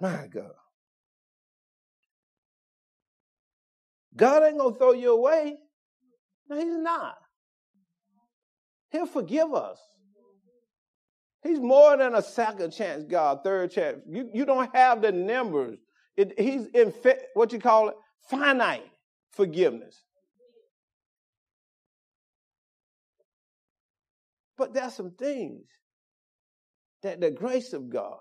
My 0.00 0.26
God. 0.26 0.50
God 4.14 4.42
ain't 4.42 4.58
going 4.58 4.74
to 4.74 4.78
throw 4.78 4.92
you 4.92 5.12
away. 5.12 5.56
No, 6.48 6.58
He's 6.58 6.76
not. 6.76 7.16
He'll 8.90 9.06
forgive 9.06 9.54
us. 9.54 9.78
He's 11.42 11.58
more 11.58 11.96
than 11.96 12.14
a 12.14 12.22
second 12.22 12.72
chance, 12.72 13.04
God, 13.04 13.42
third 13.42 13.72
chance. 13.72 14.00
You, 14.08 14.30
you 14.32 14.44
don't 14.44 14.74
have 14.76 15.02
the 15.02 15.10
numbers. 15.10 15.78
It, 16.16 16.38
he's 16.38 16.66
in 16.66 16.92
what 17.34 17.52
you 17.52 17.58
call 17.58 17.88
it, 17.88 17.94
finite 18.28 18.84
forgiveness. 19.32 20.04
But 24.62 24.74
there's 24.74 24.94
some 24.94 25.10
things 25.10 25.66
that 27.02 27.20
the 27.20 27.32
grace 27.32 27.72
of 27.72 27.90
God, 27.90 28.18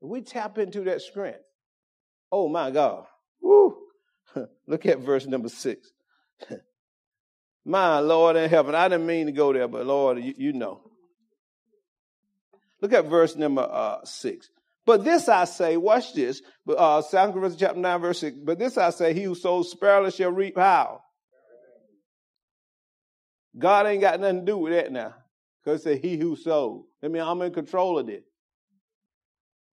we 0.00 0.20
tap 0.20 0.56
into 0.56 0.84
that 0.84 1.02
strength. 1.02 1.40
Oh 2.30 2.48
my 2.48 2.70
God. 2.70 3.04
Woo. 3.40 3.76
Look 4.68 4.86
at 4.86 5.00
verse 5.00 5.26
number 5.26 5.48
six. 5.48 5.90
my 7.64 7.98
Lord 7.98 8.36
in 8.36 8.48
heaven. 8.48 8.76
I 8.76 8.88
didn't 8.88 9.08
mean 9.08 9.26
to 9.26 9.32
go 9.32 9.52
there, 9.52 9.66
but 9.66 9.84
Lord, 9.84 10.22
you, 10.22 10.32
you 10.36 10.52
know. 10.52 10.82
Look 12.80 12.92
at 12.92 13.06
verse 13.06 13.34
number 13.34 13.62
uh, 13.68 14.04
six. 14.04 14.50
But 14.86 15.02
this 15.02 15.28
I 15.28 15.46
say, 15.46 15.76
watch 15.76 16.14
this, 16.14 16.42
uh, 16.68 17.02
2 17.02 17.16
Corinthians 17.16 17.56
chapter 17.56 17.80
9, 17.80 18.00
verse 18.00 18.20
6. 18.20 18.36
But 18.44 18.60
this 18.60 18.78
I 18.78 18.90
say, 18.90 19.14
he 19.14 19.24
who 19.24 19.34
sows 19.34 19.72
sparingly 19.72 20.12
shall 20.12 20.30
reap 20.30 20.56
how? 20.56 21.02
God 23.58 23.88
ain't 23.88 24.00
got 24.00 24.20
nothing 24.20 24.46
to 24.46 24.46
do 24.46 24.58
with 24.58 24.74
that 24.74 24.92
now. 24.92 25.14
Because 25.64 25.80
it 25.80 25.84
said, 25.84 25.98
He 25.98 26.16
who 26.16 26.36
sows. 26.36 26.84
I 27.02 27.08
mean, 27.08 27.22
I'm 27.22 27.40
in 27.42 27.52
control 27.52 27.98
of 27.98 28.06
this. 28.06 28.22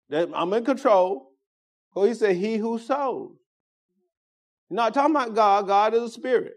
That 0.09 0.29
I'm 0.33 0.53
in 0.53 0.65
control. 0.65 1.31
Well, 1.93 2.05
he 2.05 2.13
said, 2.13 2.35
He 2.35 2.57
who 2.57 2.79
sows. 2.79 3.31
not 4.69 4.93
talking 4.93 5.15
about 5.15 5.35
God. 5.35 5.67
God 5.67 5.93
is 5.93 6.03
a 6.03 6.09
spirit. 6.09 6.53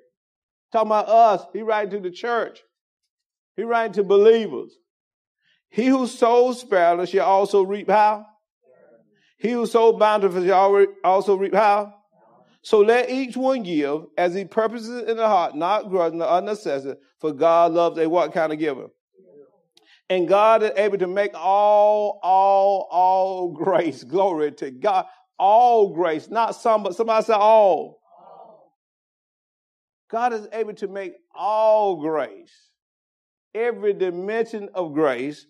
Talking 0.73 0.89
about 0.89 1.09
us. 1.09 1.47
He 1.53 1.63
writing 1.63 1.91
to 2.03 2.09
the 2.09 2.15
church. 2.15 2.61
He 3.57 3.63
writing 3.63 3.95
to 3.95 4.05
believers. 4.05 4.73
He 5.71 5.87
who 5.87 6.07
sows 6.07 6.61
sparingly 6.61 7.07
shall 7.07 7.27
also 7.27 7.63
reap 7.63 7.91
how? 7.91 8.27
He 9.39 9.51
who 9.51 9.67
sows 9.67 9.99
bountifully 9.99 10.49
shall 10.49 10.87
also 11.05 11.37
reap 11.37 11.55
how? 11.55 11.95
So 12.63 12.81
let 12.81 13.09
each 13.09 13.37
one 13.37 13.63
give 13.63 14.07
as 14.17 14.35
he 14.35 14.45
purposes 14.45 15.09
in 15.09 15.17
the 15.17 15.27
heart, 15.27 15.55
not 15.55 15.91
grudging 15.91 16.21
or 16.21 16.39
unnecessary, 16.39 16.97
for 17.21 17.33
God 17.33 17.73
loves 17.73 17.99
a 17.99 18.09
what 18.09 18.33
kind 18.33 18.53
of 18.53 18.59
giver? 18.59 18.89
And 20.11 20.27
God 20.27 20.63
is 20.63 20.73
able 20.77 20.99
to 20.99 21.07
make 21.07 21.33
all, 21.35 22.19
all, 22.23 22.89
all 22.91 23.53
grace. 23.53 24.05
Glory 24.09 24.53
to 24.53 24.71
God. 24.71 25.07
All 25.39 25.93
grace. 25.95 26.29
Not 26.29 26.55
some, 26.55 26.83
but 26.83 26.97
somebody 26.97 27.31
all. 27.33 27.41
all. 27.41 28.73
God 30.11 30.33
is 30.33 30.49
able 30.53 30.75
to 30.75 30.89
make 30.89 31.13
all 31.35 31.97
grace. 32.01 32.71
Every 33.55 33.93
dimension 33.93 34.69
of 34.75 34.95
grace. 34.95 35.47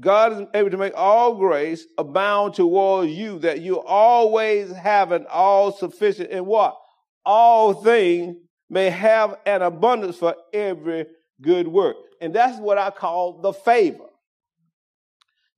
God 0.00 0.32
is 0.32 0.48
able 0.54 0.70
to 0.70 0.78
make 0.78 0.94
all 0.96 1.34
grace 1.34 1.86
abound 1.98 2.54
towards 2.54 3.12
you 3.12 3.38
that 3.40 3.60
you 3.60 3.80
always 3.80 4.72
have 4.72 5.12
an 5.12 5.26
all 5.30 5.70
sufficient 5.70 6.30
in 6.30 6.46
what? 6.46 6.76
All 7.24 7.74
things 7.74 8.36
may 8.70 8.88
have 8.88 9.36
an 9.44 9.60
abundance 9.60 10.16
for 10.16 10.34
every 10.52 11.06
good 11.42 11.68
work. 11.68 11.96
And 12.20 12.34
that's 12.34 12.58
what 12.58 12.78
I 12.78 12.90
call 12.90 13.40
the 13.40 13.52
favor. 13.52 14.06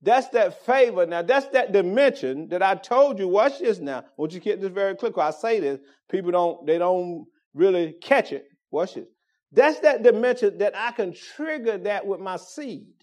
That's 0.01 0.27
that 0.29 0.65
favor. 0.65 1.05
Now, 1.05 1.21
that's 1.21 1.47
that 1.47 1.71
dimension 1.71 2.49
that 2.49 2.61
I 2.61 2.75
told 2.75 3.17
you. 3.17 3.27
Watch 3.27 3.59
this 3.59 3.79
now. 3.79 3.99
I 3.99 4.03
want 4.17 4.33
you 4.33 4.39
get 4.39 4.61
this 4.61 4.71
very 4.71 4.95
clear. 4.95 5.11
I 5.17 5.31
say 5.31 5.59
this, 5.59 5.79
people 6.09 6.31
don't, 6.31 6.65
they 6.65 6.77
don't 6.77 7.25
really 7.53 7.93
catch 8.01 8.31
it. 8.31 8.45
Watch 8.71 8.95
this. 8.95 9.07
That's 9.51 9.79
that 9.79 10.03
dimension 10.03 10.57
that 10.57 10.75
I 10.75 10.91
can 10.91 11.13
trigger 11.13 11.77
that 11.79 12.05
with 12.05 12.19
my 12.19 12.37
seed. 12.37 12.93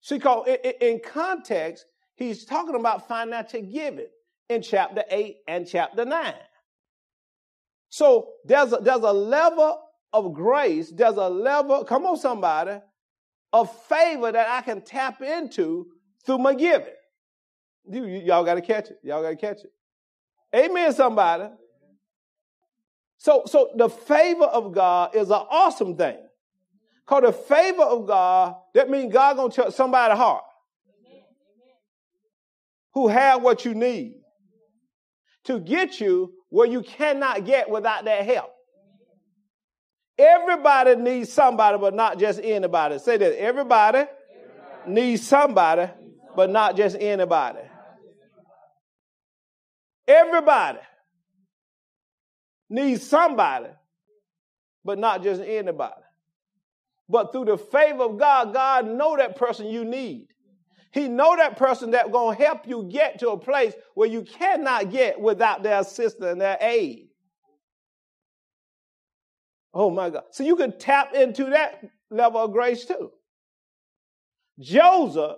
See, 0.00 0.18
cause 0.18 0.46
in 0.80 1.00
context, 1.04 1.84
he's 2.14 2.44
talking 2.44 2.76
about 2.76 3.08
financial 3.08 3.62
giving 3.62 4.06
in 4.48 4.62
chapter 4.62 5.02
8 5.10 5.36
and 5.48 5.66
chapter 5.66 6.04
9. 6.04 6.34
So 7.88 8.28
there's 8.44 8.72
a, 8.72 8.76
there's 8.76 9.02
a 9.02 9.12
level 9.12 9.80
of 10.12 10.32
grace, 10.32 10.90
there's 10.90 11.16
a 11.16 11.28
level, 11.28 11.84
come 11.84 12.06
on, 12.06 12.16
somebody, 12.16 12.78
of 13.52 13.74
favor 13.84 14.32
that 14.32 14.48
I 14.48 14.60
can 14.62 14.82
tap 14.82 15.22
into 15.22 15.86
through 16.24 16.38
my 16.38 16.54
giving. 16.54 16.86
You, 17.90 18.04
y'all 18.04 18.44
got 18.44 18.54
to 18.54 18.60
catch 18.60 18.90
it. 18.90 18.98
Y'all 19.02 19.22
got 19.22 19.30
to 19.30 19.36
catch 19.36 19.58
it. 19.64 19.72
Amen, 20.54 20.92
somebody. 20.92 21.48
So, 23.18 23.42
so 23.46 23.70
the 23.76 23.88
favor 23.88 24.44
of 24.44 24.72
God 24.72 25.14
is 25.14 25.28
an 25.28 25.42
awesome 25.50 25.96
thing. 25.96 26.18
Cause 27.04 27.22
the 27.22 27.32
favor 27.32 27.82
of 27.82 28.06
God, 28.06 28.56
that 28.74 28.90
means 28.90 29.12
God 29.12 29.36
gonna 29.36 29.50
touch 29.50 29.74
somebody's 29.74 30.18
heart. 30.18 30.44
Who 32.92 33.08
have 33.08 33.42
what 33.42 33.64
you 33.64 33.74
need 33.74 34.20
to 35.44 35.58
get 35.58 36.00
you 36.00 36.34
where 36.50 36.66
you 36.66 36.82
cannot 36.82 37.46
get 37.46 37.70
without 37.70 38.04
that 38.04 38.26
help. 38.26 38.50
Everybody 40.18 40.96
needs 40.96 41.32
somebody, 41.32 41.78
but 41.78 41.94
not 41.94 42.18
just 42.18 42.40
anybody. 42.42 42.98
Say 42.98 43.16
that. 43.18 43.40
Everybody, 43.40 43.98
Everybody. 43.98 44.92
needs 44.92 45.26
somebody, 45.26 45.90
but 46.34 46.50
not 46.50 46.76
just 46.76 46.96
anybody. 46.98 47.60
Everybody 50.08 50.78
needs 52.68 53.06
somebody, 53.06 53.68
but 54.84 54.98
not 54.98 55.22
just 55.22 55.40
anybody. 55.42 56.02
But 57.08 57.32
through 57.32 57.46
the 57.46 57.58
favor 57.58 58.04
of 58.04 58.18
God, 58.18 58.52
God 58.52 58.86
know 58.86 59.16
that 59.16 59.36
person 59.36 59.66
you 59.66 59.84
need. 59.84 60.28
He 60.92 61.08
know 61.08 61.36
that 61.36 61.56
person 61.56 61.92
that 61.92 62.10
to 62.10 62.34
help 62.34 62.66
you 62.66 62.88
get 62.90 63.18
to 63.20 63.30
a 63.30 63.38
place 63.38 63.74
where 63.94 64.08
you 64.08 64.22
cannot 64.22 64.90
get 64.90 65.20
without 65.20 65.62
their 65.62 65.80
assistance 65.80 66.24
and 66.24 66.40
their 66.40 66.58
aid. 66.60 67.07
Oh 69.74 69.90
my 69.90 70.10
God. 70.10 70.24
So 70.32 70.44
you 70.44 70.56
can 70.56 70.78
tap 70.78 71.14
into 71.14 71.46
that 71.46 71.84
level 72.10 72.40
of 72.42 72.52
grace 72.52 72.84
too. 72.84 73.10
Joseph 74.58 75.36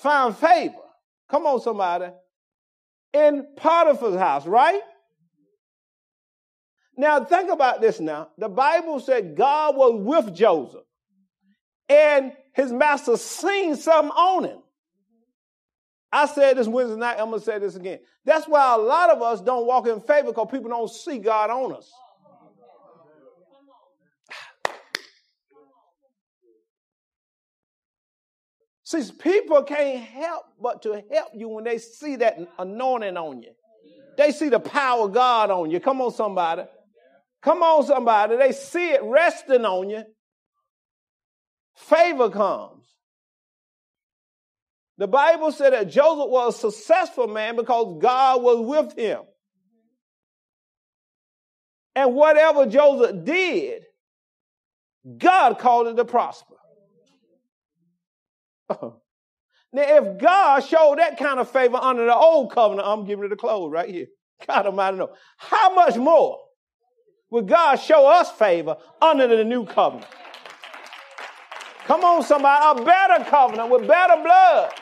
found 0.00 0.36
favor. 0.36 0.74
Come 1.30 1.46
on, 1.46 1.60
somebody. 1.60 2.06
in 3.12 3.46
Potiphar's 3.56 4.16
house, 4.16 4.46
right? 4.46 4.80
Now 6.96 7.24
think 7.24 7.50
about 7.50 7.80
this 7.80 8.00
now. 8.00 8.28
The 8.38 8.48
Bible 8.48 9.00
said 9.00 9.36
God 9.36 9.76
was 9.76 10.00
with 10.02 10.34
Joseph 10.34 10.82
and 11.88 12.32
his 12.54 12.72
master 12.72 13.16
seen 13.16 13.76
something 13.76 14.10
on 14.10 14.44
him. 14.44 14.58
I 16.10 16.26
said 16.26 16.56
this 16.56 16.66
Wednesday 16.66 16.98
night, 16.98 17.18
I'm 17.20 17.28
going 17.28 17.40
to 17.40 17.44
say 17.44 17.58
this 17.58 17.76
again. 17.76 17.98
That's 18.24 18.46
why 18.48 18.74
a 18.74 18.78
lot 18.78 19.10
of 19.10 19.20
us 19.20 19.40
don't 19.40 19.66
walk 19.66 19.86
in 19.86 20.00
favor 20.00 20.28
because 20.28 20.48
people 20.50 20.70
don't 20.70 20.90
see 20.90 21.18
God 21.18 21.50
on 21.50 21.74
us. 21.74 21.90
See, 28.88 29.02
people 29.18 29.64
can't 29.64 30.02
help 30.02 30.44
but 30.58 30.80
to 30.84 31.04
help 31.12 31.32
you 31.34 31.46
when 31.50 31.64
they 31.64 31.76
see 31.76 32.16
that 32.16 32.38
anointing 32.58 33.18
on 33.18 33.42
you. 33.42 33.50
They 34.16 34.32
see 34.32 34.48
the 34.48 34.60
power 34.60 35.04
of 35.04 35.12
God 35.12 35.50
on 35.50 35.70
you. 35.70 35.78
Come 35.78 36.00
on, 36.00 36.10
somebody. 36.10 36.62
Come 37.42 37.62
on, 37.62 37.84
somebody. 37.84 38.38
They 38.38 38.52
see 38.52 38.92
it 38.92 39.02
resting 39.02 39.66
on 39.66 39.90
you. 39.90 40.04
Favor 41.76 42.30
comes. 42.30 42.86
The 44.96 45.06
Bible 45.06 45.52
said 45.52 45.74
that 45.74 45.90
Joseph 45.90 46.30
was 46.30 46.54
a 46.54 46.72
successful 46.72 47.28
man 47.28 47.56
because 47.56 47.98
God 48.00 48.42
was 48.42 48.86
with 48.86 48.98
him. 48.98 49.20
And 51.94 52.14
whatever 52.14 52.64
Joseph 52.64 53.22
did, 53.22 53.82
God 55.18 55.58
called 55.58 55.88
it 55.88 55.96
to 55.96 56.06
prosper. 56.06 56.54
Now, 59.72 59.82
if 59.82 60.18
God 60.18 60.60
showed 60.60 60.98
that 60.98 61.18
kind 61.18 61.38
of 61.38 61.50
favor 61.50 61.76
under 61.76 62.06
the 62.06 62.14
old 62.14 62.52
covenant, 62.52 62.88
I'm 62.88 63.04
giving 63.04 63.26
it 63.26 63.32
a 63.32 63.36
close 63.36 63.70
right 63.70 63.88
here. 63.88 64.06
God 64.46 64.66
Almighty 64.66 64.96
know. 64.96 65.10
How 65.36 65.74
much 65.74 65.96
more 65.96 66.38
would 67.30 67.48
God 67.48 67.76
show 67.76 68.06
us 68.06 68.30
favor 68.30 68.76
under 69.02 69.26
the 69.26 69.44
new 69.44 69.66
covenant? 69.66 70.10
Come 71.84 72.02
on, 72.02 72.22
somebody, 72.22 72.80
a 72.80 72.84
better 72.84 73.24
covenant 73.24 73.70
with 73.70 73.86
better 73.86 74.22
blood. 74.22 74.72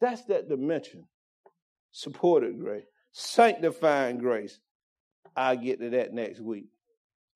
That's 0.00 0.24
that 0.26 0.48
dimension. 0.48 1.04
Supported 1.92 2.58
grace, 2.58 2.84
sanctifying 3.12 4.18
grace. 4.18 4.58
I'll 5.36 5.56
get 5.56 5.80
to 5.80 5.90
that 5.90 6.12
next 6.12 6.40
week. 6.40 6.66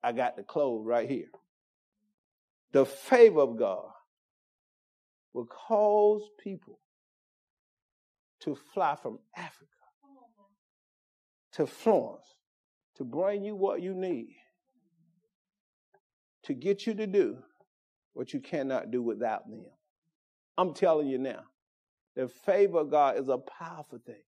I 0.02 0.12
got 0.12 0.36
the 0.36 0.42
close 0.42 0.84
right 0.84 1.08
here 1.08 1.26
the 2.76 2.84
favor 2.84 3.40
of 3.40 3.56
God 3.56 3.88
will 5.32 5.46
cause 5.46 6.20
people 6.38 6.78
to 8.40 8.54
fly 8.74 8.94
from 8.96 9.18
Africa 9.34 9.64
to 11.52 11.66
Florence 11.66 12.26
to 12.96 13.04
bring 13.04 13.42
you 13.42 13.56
what 13.56 13.80
you 13.80 13.94
need, 13.94 14.36
to 16.42 16.52
get 16.52 16.86
you 16.86 16.92
to 16.92 17.06
do 17.06 17.38
what 18.12 18.34
you 18.34 18.40
cannot 18.40 18.90
do 18.90 19.02
without 19.02 19.48
them. 19.48 19.64
I'm 20.58 20.74
telling 20.74 21.08
you 21.08 21.16
now, 21.16 21.44
the 22.14 22.28
favor 22.28 22.80
of 22.80 22.90
God 22.90 23.16
is 23.16 23.30
a 23.30 23.38
powerful 23.38 24.00
thing. 24.04 24.22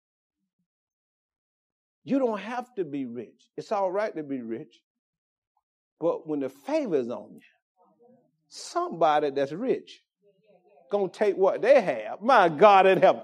You 2.02 2.18
don't 2.18 2.40
have 2.40 2.74
to 2.76 2.86
be 2.86 3.04
rich. 3.04 3.50
It's 3.58 3.72
all 3.72 3.92
right 3.92 4.16
to 4.16 4.22
be 4.22 4.40
rich. 4.40 4.80
But 6.00 6.26
when 6.26 6.40
the 6.40 6.48
favor 6.48 6.96
is 6.96 7.10
on 7.10 7.34
you, 7.34 7.40
somebody 8.48 9.30
that's 9.30 9.52
rich 9.52 10.02
gonna 10.90 11.08
take 11.08 11.36
what 11.36 11.62
they 11.62 11.80
have. 11.80 12.20
My 12.22 12.48
God 12.48 12.86
in 12.86 13.00
heaven. 13.00 13.22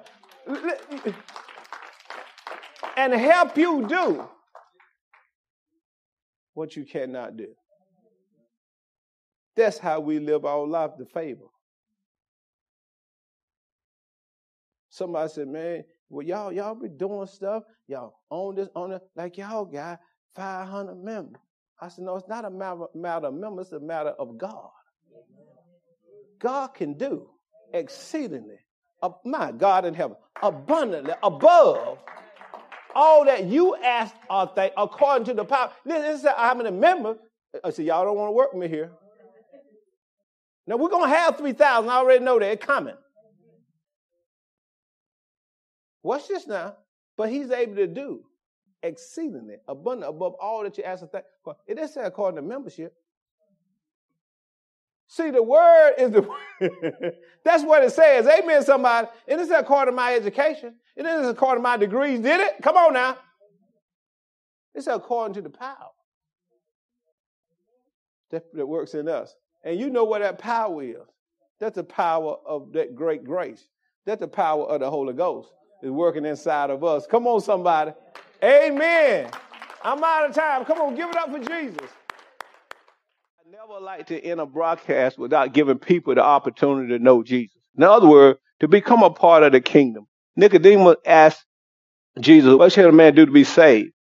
And 2.97 3.13
help 3.13 3.57
you 3.57 3.87
do 3.89 4.29
what 6.53 6.77
you 6.77 6.85
cannot 6.85 7.37
do. 7.37 7.49
That's 9.57 9.79
how 9.79 10.01
we 10.01 10.19
live 10.19 10.45
our 10.45 10.67
life, 10.67 10.93
the 10.99 11.07
favor. 11.07 11.47
Somebody 14.91 15.29
said, 15.29 15.49
man, 15.49 15.85
well, 16.09 16.25
y'all, 16.25 16.53
y'all 16.53 16.75
be 16.75 16.89
doing 16.89 17.27
stuff, 17.27 17.65
y'all 17.89 18.15
own 18.31 18.55
this, 18.55 18.69
own 18.77 18.93
it, 18.93 19.03
like 19.17 19.37
y'all 19.37 19.65
got 19.65 19.99
500 20.37 20.95
members. 21.03 21.41
I 21.81 21.89
said, 21.89 22.05
no, 22.05 22.17
it's 22.17 22.29
not 22.29 22.45
a 22.45 22.51
matter, 22.51 22.85
matter 22.95 23.27
of 23.27 23.35
members, 23.35 23.67
it's 23.67 23.73
a 23.73 23.81
matter 23.81 24.11
of 24.11 24.39
God. 24.39 24.71
God 26.39 26.69
can 26.69 26.95
do 26.95 27.29
exceedingly, 27.73 28.59
uh, 29.03 29.11
my 29.25 29.53
God 29.53 29.85
in 29.85 29.95
heaven, 29.95 30.17
abundantly 30.43 31.15
above 31.23 31.99
all 32.95 33.25
that 33.25 33.47
you 33.47 33.77
ask 33.77 34.15
or 34.31 34.47
think 34.55 34.73
according 34.77 35.25
to 35.27 35.35
the 35.35 35.45
power. 35.45 35.73
Listen, 35.85 36.03
this 36.03 36.35
I'm 36.37 36.61
a 36.61 36.71
member. 36.71 37.17
I 37.63 37.71
said, 37.71 37.87
y'all 37.87 38.05
don't 38.05 38.17
want 38.17 38.29
to 38.29 38.33
work 38.33 38.53
with 38.53 38.63
me 38.63 38.69
here. 38.69 38.93
Now 40.67 40.77
we're 40.77 40.89
gonna 40.89 41.09
have 41.09 41.37
3,000. 41.37 41.91
I 41.91 41.95
already 41.95 42.25
know 42.25 42.39
they're 42.39 42.57
coming. 42.57 42.95
Watch 46.03 46.29
this 46.29 46.47
now. 46.47 46.77
But 47.17 47.31
he's 47.31 47.51
able 47.51 47.77
to 47.77 47.87
do 47.87 48.25
exceedingly 48.83 49.57
abundant 49.69 50.11
above 50.11 50.35
all 50.35 50.63
that 50.63 50.77
you 50.77 50.85
ask. 50.85 51.05
It 51.05 51.75
didn't 51.75 51.89
say 51.89 52.03
according 52.03 52.37
to 52.37 52.43
membership. 52.43 52.95
See, 55.15 55.31
the 55.31 55.45
word 55.45 55.93
is 55.97 56.11
the 56.11 56.29
That's 57.45 57.63
what 57.63 57.85
it 57.85 57.93
says. 57.93 58.27
Amen, 58.27 58.65
somebody. 58.65 59.07
And 59.29 59.41
It 59.41 59.45
isn't 59.45 59.55
according 59.55 59.93
to 59.93 59.97
my 59.97 60.13
education. 60.13 60.75
It 60.97 61.07
isn't 61.07 61.29
according 61.29 61.61
to 61.61 61.63
my 61.63 61.77
degrees, 61.77 62.19
did 62.19 62.41
it? 62.41 62.55
Come 62.61 62.77
on 62.77 62.95
now. 62.95 63.17
It's 64.75 64.89
according 64.89 65.35
to 65.35 65.43
the 65.43 65.51
power 65.51 65.93
that, 68.33 68.53
that 68.55 68.67
works 68.67 68.95
in 68.95 69.09
us. 69.09 69.37
And 69.63 69.79
you 69.79 69.89
know 69.89 70.03
what 70.03 70.21
that 70.21 70.41
power 70.41 70.83
is. 70.83 70.97
That's 71.61 71.77
the 71.77 71.85
power 71.85 72.35
of 72.45 72.73
that 72.73 72.97
great 72.97 73.23
grace. 73.23 73.69
That's 74.07 74.19
the 74.19 74.27
power 74.27 74.65
of 74.65 74.81
the 74.81 74.91
Holy 74.91 75.13
Ghost 75.15 75.53
is 75.81 75.93
working 75.93 76.27
inside 76.27 76.71
of 76.71 76.83
us. 76.83 77.07
Come 77.07 77.29
on, 77.29 77.41
somebody. 77.41 77.93
Amen. 78.43 79.31
I'm 79.85 80.03
out 80.03 80.29
of 80.29 80.35
time. 80.35 80.65
Come 80.65 80.81
on, 80.81 80.97
give 80.97 81.09
it 81.09 81.17
up 81.17 81.31
for 81.31 81.39
Jesus 81.39 81.89
never 83.75 83.85
like 83.85 84.07
to 84.07 84.25
end 84.25 84.41
a 84.41 84.47
broadcast 84.47 85.19
without 85.19 85.53
giving 85.53 85.79
people 85.79 86.15
the 86.15 86.23
opportunity 86.23 86.97
to 86.97 87.03
know 87.03 87.25
Jesus. 87.25 87.57
In 87.77 87.83
other 87.83 88.07
words, 88.07 88.39
to 88.61 88.69
become 88.69 89.03
a 89.03 89.11
part 89.11 89.43
of 89.43 89.51
the 89.51 89.61
kingdom. 89.61 90.07
Nicodemus 90.37 90.97
asked 91.05 91.45
Jesus, 92.21 92.55
What 92.55 92.73
should 92.73 92.87
a 92.87 92.93
man 92.93 93.17
do 93.17 93.27
to 93.27 93.33
be 93.33 93.43
saved 93.43 93.91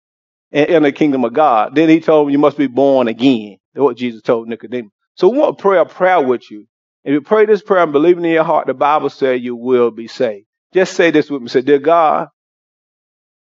and 0.53 0.69
in 0.69 0.83
the 0.85 0.93
kingdom 0.93 1.25
of 1.25 1.33
God? 1.33 1.75
Then 1.75 1.89
he 1.89 2.01
told 2.01 2.29
him, 2.29 2.33
You 2.33 2.39
must 2.39 2.57
be 2.57 2.69
born 2.69 3.09
again. 3.09 3.57
That's 3.73 3.83
what 3.83 3.97
Jesus 3.97 4.23
told 4.23 4.49
Nicodemus. 4.49 4.93
So 5.17 5.29
we 5.29 5.39
want 5.39 5.59
to 5.59 5.63
pray 5.63 5.79
a 5.79 5.85
prayer 5.85 6.25
with 6.25 6.49
you. 6.51 6.67
If 7.03 7.13
you 7.13 7.21
pray 7.21 7.47
this 7.47 7.63
prayer 7.63 7.83
and 7.83 7.93
believe 7.93 8.17
in 8.17 8.25
your 8.25 8.45
heart, 8.45 8.69
the 8.69 8.75
Bible 8.75 9.11
says 9.11 9.41
you 9.41 9.57
will 9.57 9.91
be 9.91 10.07
saved. 10.07 10.47
Just 10.73 10.95
say 10.95 11.11
this 11.11 11.29
with 11.29 11.43
me. 11.43 11.49
Say, 11.49 11.63
Dear 11.63 11.81
God, 11.81 12.29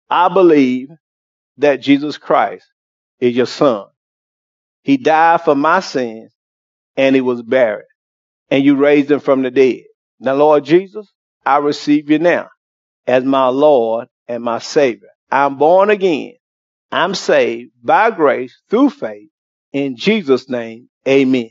I 0.10 0.28
believe 0.28 0.90
that 1.58 1.82
Jesus 1.82 2.18
Christ 2.18 2.66
is 3.20 3.36
your 3.36 3.46
son. 3.46 3.86
He 4.88 4.95
died 4.95 5.41
for 5.41 5.54
my 5.54 5.82
sins 5.82 6.32
and 6.95 7.13
he 7.13 7.19
was 7.19 7.41
buried. 7.41 7.88
And 8.50 8.63
you 8.63 8.78
raised 8.78 9.12
him 9.12 9.19
from 9.19 9.41
the 9.41 9.52
dead. 9.52 9.84
Now, 10.21 10.36
Lord 10.36 10.63
Jesus, 10.63 11.12
I 11.45 11.58
receive 11.58 12.10
you 12.10 12.19
now 12.19 12.47
as 13.06 13.26
my 13.26 13.47
Lord 13.47 14.08
and 14.30 14.41
my 14.41 14.60
Savior. 14.60 15.10
I'm 15.30 15.58
born 15.58 15.89
again. 15.89 16.36
I'm 16.89 17.15
saved 17.15 17.71
by 17.84 18.12
grace 18.12 18.62
through 18.69 18.91
faith. 18.91 19.28
In 19.73 19.97
Jesus' 19.97 20.47
name, 20.47 20.88
amen. 21.06 21.50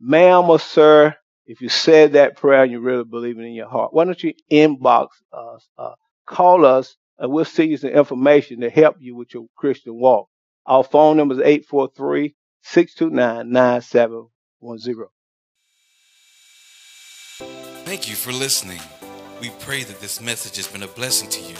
Ma'am 0.00 0.48
or 0.48 0.58
sir, 0.58 1.14
if 1.44 1.60
you 1.60 1.68
said 1.68 2.14
that 2.14 2.38
prayer 2.38 2.62
and 2.62 2.72
you 2.72 2.80
really 2.80 3.04
believe 3.04 3.38
it 3.38 3.42
in 3.42 3.52
your 3.52 3.68
heart, 3.68 3.92
why 3.92 4.06
don't 4.06 4.24
you 4.24 4.32
inbox 4.50 5.08
us, 5.30 5.68
uh, 5.76 5.92
call 6.26 6.64
us, 6.64 6.96
and 7.18 7.30
we'll 7.30 7.44
send 7.44 7.70
you 7.70 7.76
some 7.76 7.90
information 7.90 8.62
to 8.62 8.70
help 8.70 8.96
you 8.98 9.14
with 9.14 9.34
your 9.34 9.44
Christian 9.58 10.00
walk. 10.00 10.30
Our 10.64 10.84
phone 10.84 11.18
number 11.18 11.34
is 11.34 11.40
843 11.40 12.34
629 12.70 13.50
9710. 13.50 15.06
Thank 17.86 18.10
you 18.10 18.14
for 18.14 18.30
listening. 18.30 18.82
We 19.40 19.48
pray 19.60 19.84
that 19.84 20.02
this 20.02 20.20
message 20.20 20.56
has 20.56 20.66
been 20.66 20.82
a 20.82 20.88
blessing 20.88 21.30
to 21.30 21.40
you 21.40 21.54